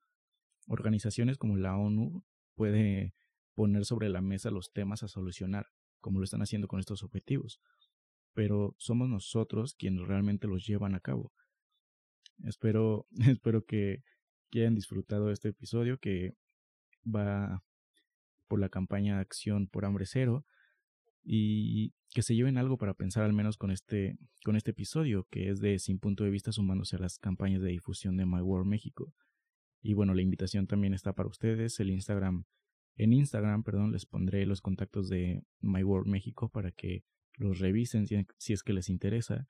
Organizaciones 0.68 1.40
como 1.40 1.58
la 1.58 1.76
ONU 1.76 2.24
puede 2.54 3.16
poner 3.56 3.86
sobre 3.86 4.10
la 4.10 4.22
mesa 4.22 4.52
los 4.52 4.72
temas 4.72 5.02
a 5.02 5.08
solucionar, 5.08 5.66
como 6.00 6.20
lo 6.20 6.26
están 6.26 6.44
haciendo 6.44 6.68
con 6.68 6.80
estos 6.80 7.02
objetivos 7.02 7.60
pero 8.34 8.76
somos 8.78 9.10
nosotros 9.10 9.76
quienes 9.76 10.08
realmente 10.08 10.48
los 10.48 10.66
llevan 10.66 10.96
a 10.96 11.00
cabo. 11.00 11.34
Espero, 12.46 13.08
espero 13.28 13.66
que, 13.66 14.04
hayan 14.54 14.76
disfrutado 14.76 15.32
este 15.32 15.50
episodio 15.50 15.98
que 15.98 16.36
va 17.06 17.64
por 18.50 18.60
la 18.60 18.68
campaña 18.68 19.16
de 19.16 19.22
acción 19.22 19.68
por 19.68 19.86
hambre 19.86 20.06
cero. 20.06 20.46
Y 21.24 21.94
que 22.14 22.22
se 22.22 22.36
lleven 22.36 22.58
algo 22.58 22.78
para 22.78 22.94
pensar 22.94 23.24
al 23.24 23.34
menos 23.34 23.58
con 23.58 23.72
este, 23.72 24.18
con 24.44 24.56
este 24.56 24.72
episodio, 24.72 25.28
que 25.30 25.50
es 25.50 25.60
de 25.60 25.80
Sin 25.80 26.00
Punto 26.00 26.24
de 26.24 26.30
Vista 26.30 26.52
sumándose 26.52 26.96
a 26.96 27.00
las 27.00 27.20
campañas 27.20 27.62
de 27.62 27.70
difusión 27.70 28.18
de 28.18 28.26
My 28.26 28.42
World 28.42 28.68
México. 28.68 29.14
Y 29.82 29.94
bueno, 29.94 30.14
la 30.14 30.22
invitación 30.22 30.68
también 30.68 30.94
está 30.94 31.14
para 31.14 31.30
ustedes, 31.30 31.80
el 31.80 31.90
Instagram, 31.90 32.46
en 32.96 33.14
Instagram, 33.14 33.64
perdón, 33.64 33.92
les 33.92 34.06
pondré 34.06 34.46
los 34.46 34.62
contactos 34.62 35.10
de 35.10 35.44
My 35.62 35.84
World 35.84 36.08
México 36.08 36.50
para 36.50 36.72
que 36.72 37.04
los 37.38 37.60
revisen 37.60 38.06
si, 38.08 38.26
si 38.38 38.54
es 38.54 38.64
que 38.64 38.74
les 38.74 38.90
interesa. 38.90 39.48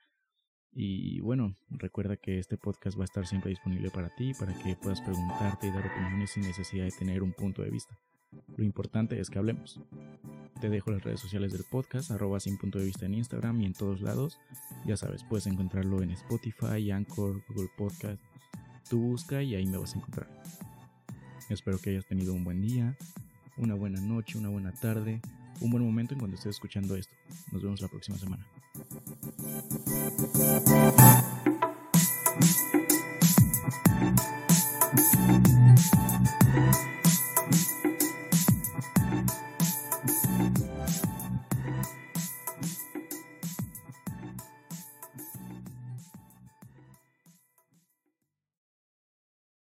Y 0.74 1.20
bueno, 1.20 1.58
recuerda 1.70 2.16
que 2.16 2.40
este 2.40 2.58
podcast 2.58 2.98
va 2.98 3.04
a 3.04 3.06
estar 3.06 3.28
siempre 3.28 3.50
disponible 3.50 3.90
para 3.90 4.10
ti, 4.16 4.32
para 4.40 4.54
que 4.64 4.78
puedas 4.78 5.02
preguntarte 5.02 5.68
y 5.68 5.72
dar 5.72 5.86
opiniones 5.86 6.32
sin 6.32 6.44
necesidad 6.44 6.86
de 6.86 6.92
tener 6.92 7.24
un 7.24 7.34
punto 7.34 7.62
de 7.62 7.72
vista. 7.72 8.00
Lo 8.56 8.64
importante 8.64 9.20
es 9.20 9.30
que 9.30 9.40
hablemos. 9.40 9.82
Te 10.62 10.70
dejo 10.70 10.92
las 10.92 11.04
redes 11.04 11.20
sociales 11.20 11.52
del 11.54 11.64
podcast, 11.64 12.12
arroba 12.12 12.40
sin 12.40 12.56
punto 12.56 12.78
de 12.78 12.86
vista 12.86 13.08
en 13.08 13.16
Instagram 13.16 13.60
y 13.62 13.66
en 13.66 13.74
todos 13.74 14.00
lados. 14.00 14.38
Ya 14.86 14.96
sabes, 14.96 15.24
puedes 15.24 15.48
encontrarlo 15.48 16.04
en 16.04 16.12
Spotify, 16.12 16.92
Anchor, 16.92 17.42
Google 17.50 17.72
Podcast. 17.76 18.22
Tú 18.88 19.00
busca 19.00 19.42
y 19.42 19.56
ahí 19.56 19.66
me 19.66 19.78
vas 19.78 19.96
a 19.96 19.98
encontrar. 19.98 20.30
Espero 21.50 21.80
que 21.80 21.90
hayas 21.90 22.06
tenido 22.06 22.36
un 22.36 22.44
buen 22.44 22.62
día, 22.62 22.96
una 23.58 23.74
buena 23.74 24.00
noche, 24.02 24.38
una 24.38 24.50
buena 24.50 24.72
tarde, 24.72 25.20
un 25.62 25.72
buen 25.72 25.84
momento 25.84 26.14
en 26.14 26.20
cuando 26.20 26.38
estés 26.38 26.52
escuchando 26.52 26.96
esto. 26.96 27.16
Nos 27.52 27.64
vemos 27.64 27.82
la 27.82 27.88
próxima 27.88 28.20
semana. 28.20 28.46